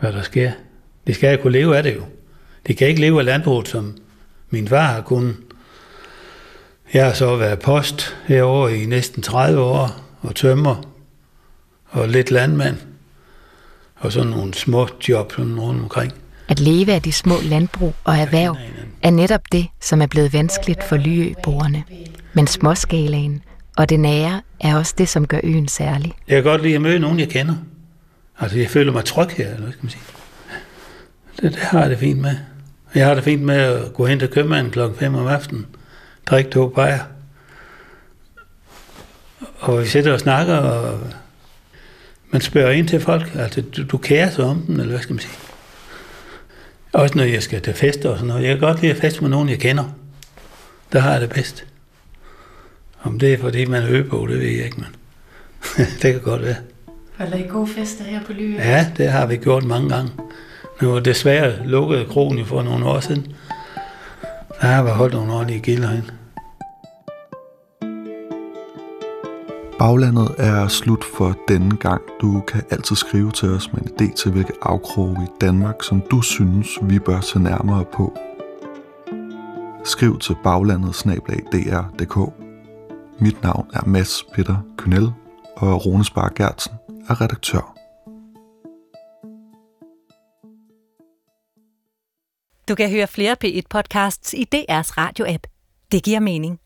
hvad 0.00 0.12
der 0.12 0.22
sker. 0.22 0.52
De 1.06 1.14
skal 1.14 1.36
jo 1.36 1.42
kunne 1.42 1.52
leve 1.52 1.76
af 1.76 1.82
det 1.82 1.96
jo. 1.96 2.02
De 2.66 2.74
kan 2.74 2.88
ikke 2.88 3.00
leve 3.00 3.18
af 3.18 3.24
landbruget, 3.24 3.68
som 3.68 3.96
min 4.50 4.68
far 4.68 4.86
har 4.86 5.00
kunnet. 5.00 5.36
Jeg 6.94 7.06
har 7.06 7.12
så 7.12 7.36
været 7.36 7.58
post 7.58 8.16
herovre 8.26 8.76
i 8.76 8.86
næsten 8.86 9.22
30 9.22 9.60
år 9.60 10.00
og 10.22 10.34
tømmer 10.34 10.82
og 11.86 12.08
lidt 12.08 12.30
landmand, 12.30 12.76
og 13.96 14.12
sådan 14.12 14.30
nogle 14.30 14.54
små 14.54 14.88
job 15.08 15.32
sådan 15.32 15.60
rundt 15.60 15.82
omkring. 15.82 16.12
At 16.48 16.60
leve 16.60 16.92
af 16.92 17.02
de 17.02 17.12
små 17.12 17.34
landbrug 17.42 17.94
og 18.04 18.16
erhverv 18.16 18.56
er 19.02 19.10
netop 19.10 19.40
det, 19.52 19.66
som 19.80 20.02
er 20.02 20.06
blevet 20.06 20.32
vanskeligt 20.32 20.84
for 20.84 20.96
Lyø-borgerne. 20.96 21.84
Men 22.34 22.46
småskalaen 22.46 23.42
og 23.76 23.88
det 23.88 24.00
nære 24.00 24.40
er 24.60 24.76
også 24.76 24.94
det, 24.98 25.08
som 25.08 25.26
gør 25.26 25.40
øen 25.44 25.68
særlig. 25.68 26.12
Jeg 26.28 26.42
kan 26.42 26.44
godt 26.44 26.62
lide 26.62 26.74
at 26.74 26.80
møde 26.80 26.98
nogen, 26.98 27.20
jeg 27.20 27.28
kender. 27.28 27.54
Altså, 28.40 28.58
jeg 28.58 28.68
føler 28.68 28.92
mig 28.92 29.04
tryg 29.04 29.28
her, 29.28 29.46
eller 29.46 29.60
hvad 29.60 29.72
skal 29.72 29.84
man 29.84 29.90
sige. 29.90 30.02
Det, 31.42 31.52
det 31.52 31.60
har 31.60 31.80
jeg 31.80 31.90
det 31.90 31.98
fint 31.98 32.20
med. 32.20 32.36
Jeg 32.94 33.06
har 33.06 33.14
det 33.14 33.24
fint 33.24 33.42
med 33.42 33.54
at 33.56 33.94
gå 33.94 34.06
hen 34.06 34.18
til 34.18 34.28
købmanden 34.28 34.72
klokken 34.72 34.98
5 34.98 35.14
om 35.14 35.26
aftenen, 35.26 35.66
drikke 36.30 36.50
to 36.50 36.68
bajer. 36.68 36.98
Og 39.60 39.80
vi 39.80 39.86
sidder 39.86 40.12
og 40.12 40.20
snakker, 40.20 40.56
og 40.56 41.00
man 42.30 42.40
spørger 42.40 42.70
ind 42.70 42.88
til 42.88 43.00
folk, 43.00 43.34
altså 43.34 43.60
du, 43.60 43.84
du 43.84 43.98
kærer 43.98 44.30
sig 44.30 44.44
om 44.44 44.62
den, 44.62 44.80
eller 44.80 44.92
hvad 44.92 45.02
skal 45.02 45.14
man 45.14 45.20
sige. 45.20 45.34
Også 46.92 47.18
når 47.18 47.24
jeg 47.24 47.42
skal 47.42 47.62
til 47.62 47.74
fester 47.74 48.10
og 48.10 48.16
sådan 48.16 48.28
noget. 48.28 48.42
Jeg 48.42 48.50
kan 48.50 48.68
godt 48.68 48.80
lide 48.80 48.92
at 48.92 48.98
feste 48.98 49.20
med 49.20 49.30
nogen, 49.30 49.48
jeg 49.48 49.58
kender. 49.58 49.84
Der 50.92 50.98
har 51.00 51.12
jeg 51.12 51.20
det 51.20 51.30
bedst. 51.30 51.64
Om 53.02 53.18
det 53.18 53.32
er 53.32 53.38
fordi, 53.38 53.64
man 53.64 53.82
er 53.82 54.02
på, 54.02 54.26
det 54.30 54.38
ved 54.38 54.46
jeg 54.46 54.64
ikke, 54.64 54.76
men 54.76 54.88
det 56.02 56.12
kan 56.12 56.20
godt 56.20 56.42
være. 56.42 56.56
Holder 57.18 57.36
I 57.36 57.42
gode 57.42 57.66
fester 57.66 58.04
her 58.04 58.24
på 58.24 58.32
Lyø? 58.32 58.56
Ja, 58.58 58.86
det 58.96 59.08
har 59.08 59.26
vi 59.26 59.36
gjort 59.36 59.64
mange 59.64 59.88
gange. 59.88 60.10
Nu 60.80 60.98
desværre 60.98 61.66
lukket 61.66 62.08
kronen 62.08 62.46
for 62.46 62.62
nogle 62.62 62.86
år 62.86 63.00
siden. 63.00 63.32
Der 64.60 64.66
har 64.66 64.82
vi 64.82 64.90
holdt 64.90 65.14
nogle 65.14 65.32
ordentlige 65.32 65.60
gilder 65.60 65.88
herinde. 65.88 66.10
Baglandet 69.80 70.34
er 70.38 70.68
slut 70.68 71.04
for 71.04 71.36
denne 71.48 71.76
gang. 71.76 72.02
Du 72.20 72.40
kan 72.40 72.62
altid 72.70 72.96
skrive 72.96 73.30
til 73.30 73.48
os 73.48 73.72
med 73.72 73.82
en 73.82 73.88
idé 73.88 74.14
til, 74.14 74.32
hvilke 74.32 74.52
afkroge 74.62 75.16
i 75.22 75.30
Danmark, 75.40 75.82
som 75.82 76.02
du 76.10 76.22
synes, 76.22 76.68
vi 76.82 76.98
bør 76.98 77.20
se 77.20 77.38
nærmere 77.38 77.84
på. 77.84 78.16
Skriv 79.84 80.18
til 80.18 80.36
baglandet 80.44 80.94
Mit 83.18 83.42
navn 83.42 83.70
er 83.74 83.86
Mads 83.86 84.24
Peter 84.34 84.56
Kynel, 84.78 85.12
og 85.56 85.86
Rune 85.86 86.04
Spar 86.04 86.32
Gertsen 86.36 86.72
er 87.08 87.20
redaktør. 87.20 87.76
Du 92.68 92.74
kan 92.74 92.90
høre 92.90 93.06
flere 93.06 93.36
P1-podcasts 93.44 94.34
i 94.36 94.46
DR's 94.54 94.92
radio-app. 94.98 95.46
Det 95.92 96.02
giver 96.02 96.20
mening. 96.20 96.60